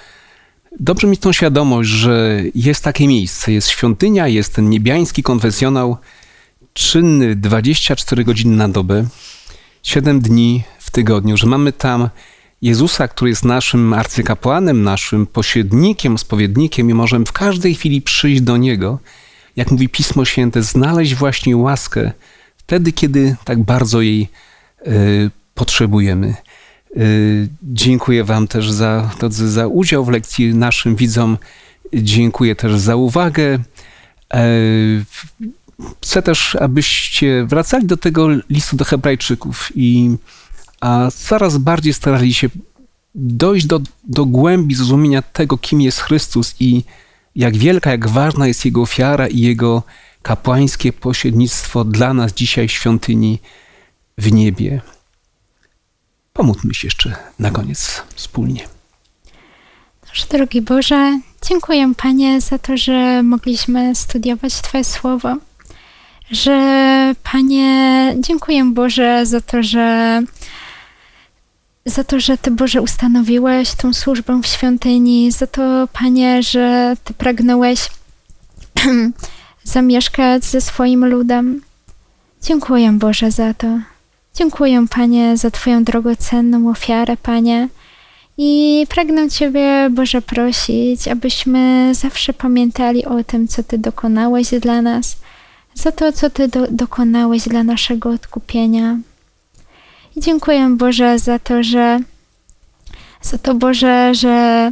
dobrze 0.79 1.07
mieć 1.07 1.19
tą 1.19 1.33
świadomość, 1.33 1.89
że 1.89 2.41
jest 2.55 2.83
takie 2.83 3.07
miejsce, 3.07 3.51
jest 3.51 3.69
świątynia, 3.69 4.27
jest 4.27 4.55
ten 4.55 4.69
niebiański 4.69 5.23
konfesjonał, 5.23 5.97
czynny 6.73 7.35
24 7.35 8.23
godziny 8.23 8.55
na 8.55 8.69
dobę, 8.69 9.05
7 9.83 10.19
dni 10.19 10.63
w 10.79 10.91
tygodniu, 10.91 11.37
że 11.37 11.47
mamy 11.47 11.73
tam 11.73 12.09
Jezusa, 12.61 13.07
który 13.07 13.29
jest 13.29 13.45
naszym 13.45 13.93
arcykapłanem, 13.93 14.83
naszym 14.83 15.27
pośrednikiem, 15.27 16.17
spowiednikiem 16.17 16.89
i 16.89 16.93
możemy 16.93 17.25
w 17.25 17.31
każdej 17.31 17.75
chwili 17.75 18.01
przyjść 18.01 18.41
do 18.41 18.57
Niego, 18.57 18.99
jak 19.55 19.71
mówi 19.71 19.89
Pismo 19.89 20.25
Święte, 20.25 20.63
znaleźć 20.63 21.15
właśnie 21.15 21.57
łaskę 21.57 22.11
wtedy, 22.67 22.91
kiedy 22.91 23.35
tak 23.43 23.63
bardzo 23.63 24.01
jej 24.01 24.29
y, 24.87 25.31
potrzebujemy. 25.53 26.35
Y, 26.97 27.49
dziękuję 27.63 28.23
Wam 28.23 28.47
też 28.47 28.71
za, 28.71 29.11
za 29.29 29.67
udział 29.67 30.05
w 30.05 30.09
lekcji 30.09 30.55
naszym 30.55 30.95
widzom. 30.95 31.37
Dziękuję 31.93 32.55
też 32.55 32.79
za 32.79 32.95
uwagę. 32.95 33.59
Y, 34.35 35.05
chcę 36.03 36.21
też, 36.21 36.55
abyście 36.55 37.45
wracali 37.45 37.85
do 37.85 37.97
tego 37.97 38.27
listu 38.49 38.75
do 38.75 38.85
Hebrajczyków 38.85 39.71
i 39.75 40.15
a 40.81 41.09
coraz 41.11 41.57
bardziej 41.57 41.93
starali 41.93 42.33
się 42.33 42.49
dojść 43.15 43.65
do, 43.65 43.81
do 44.03 44.25
głębi 44.25 44.75
zrozumienia 44.75 45.21
tego, 45.21 45.57
kim 45.57 45.81
jest 45.81 45.99
Chrystus 45.99 46.55
i 46.59 46.83
jak 47.35 47.57
wielka, 47.57 47.91
jak 47.91 48.07
ważna 48.07 48.47
jest 48.47 48.65
Jego 48.65 48.81
ofiara 48.81 49.27
i 49.27 49.39
Jego 49.39 49.83
kapłańskie 50.25 50.93
pośrednictwo 50.93 51.83
dla 51.83 52.13
nas 52.13 52.33
dzisiaj 52.33 52.69
świątyni 52.69 53.39
w 54.17 54.31
niebie. 54.31 54.81
Pomódlmy 56.33 56.73
się 56.73 56.87
jeszcze 56.87 57.15
na 57.39 57.51
koniec 57.51 58.03
wspólnie. 58.15 58.67
Drogi 60.29 60.61
Boże, 60.61 61.19
dziękuję 61.49 61.93
Panie 61.97 62.41
za 62.41 62.59
to, 62.59 62.77
że 62.77 63.23
mogliśmy 63.23 63.95
studiować 63.95 64.53
Twoje 64.53 64.83
słowo. 64.83 65.35
Że 66.31 66.55
Panie, 67.23 68.15
dziękuję 68.19 68.65
Boże 68.65 69.25
za 69.25 69.41
to, 69.41 69.63
że 69.63 70.21
za 71.85 72.03
to, 72.03 72.19
że 72.19 72.37
Ty, 72.37 72.51
Boże, 72.51 72.81
ustanowiłeś 72.81 73.75
tą 73.75 73.93
służbę 73.93 74.41
w 74.43 74.47
świątyni, 74.47 75.31
za 75.31 75.47
to, 75.47 75.87
Panie, 75.93 76.43
że 76.43 76.95
Ty 77.03 77.13
pragnąłeś 77.13 77.89
zamieszkać 79.65 80.45
ze 80.45 80.61
swoim 80.61 81.05
ludem. 81.05 81.61
Dziękuję, 82.41 82.91
Boże, 82.91 83.31
za 83.31 83.53
to. 83.53 83.67
Dziękuję, 84.35 84.85
Panie, 84.89 85.37
za 85.37 85.51
Twoją 85.51 85.83
drogocenną 85.83 86.69
ofiarę, 86.69 87.17
Panie. 87.17 87.69
I 88.37 88.85
pragnę 88.89 89.29
Ciebie, 89.29 89.89
Boże, 89.91 90.21
prosić, 90.21 91.07
abyśmy 91.07 91.91
zawsze 91.95 92.33
pamiętali 92.33 93.05
o 93.05 93.23
tym, 93.23 93.47
co 93.47 93.63
Ty 93.63 93.77
dokonałeś 93.77 94.49
dla 94.61 94.81
nas, 94.81 95.17
za 95.73 95.91
to, 95.91 96.11
co 96.11 96.29
Ty 96.29 96.47
do 96.47 96.67
dokonałeś 96.67 97.47
dla 97.47 97.63
naszego 97.63 98.09
odkupienia. 98.09 98.97
I 100.15 100.21
dziękuję 100.21 100.75
Boże 100.77 101.19
za 101.19 101.39
to, 101.39 101.63
że 101.63 101.99
za 103.21 103.37
to 103.37 103.55
Boże, 103.55 104.15
że 104.15 104.71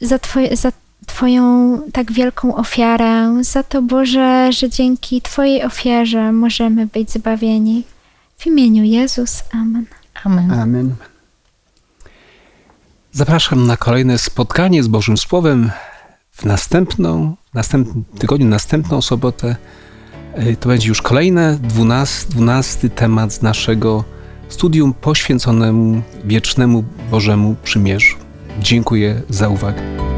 za, 0.00 0.18
twoje, 0.18 0.56
za 0.56 0.72
Twoją 1.10 1.78
tak 1.92 2.12
wielką 2.12 2.56
ofiarę, 2.56 3.44
za 3.44 3.62
to 3.62 3.82
Boże, 3.82 4.52
że 4.52 4.70
dzięki 4.70 5.22
Twojej 5.22 5.64
ofierze 5.64 6.32
możemy 6.32 6.86
być 6.86 7.10
zbawieni. 7.10 7.84
W 8.38 8.46
imieniu 8.46 8.84
Jezus. 8.84 9.42
Amen. 9.52 9.86
Amen. 10.24 10.52
Amen. 10.52 10.94
Zapraszam 13.12 13.66
na 13.66 13.76
kolejne 13.76 14.18
spotkanie 14.18 14.82
z 14.82 14.88
Bożym 14.88 15.16
Słowem 15.16 15.70
w 16.32 16.44
następną, 16.44 17.36
następnym 17.54 18.04
tygodniu, 18.18 18.46
następną 18.46 19.02
sobotę. 19.02 19.56
To 20.60 20.68
będzie 20.68 20.88
już 20.88 21.02
kolejny, 21.02 21.58
dwunasty, 21.62 22.30
dwunasty 22.30 22.90
temat 22.90 23.32
z 23.32 23.42
naszego 23.42 24.04
studium 24.48 24.94
poświęconemu 24.94 26.02
wiecznemu 26.24 26.84
Bożemu 27.10 27.56
Przymierzu. 27.64 28.16
Dziękuję 28.60 29.22
za 29.28 29.48
uwagę. 29.48 30.09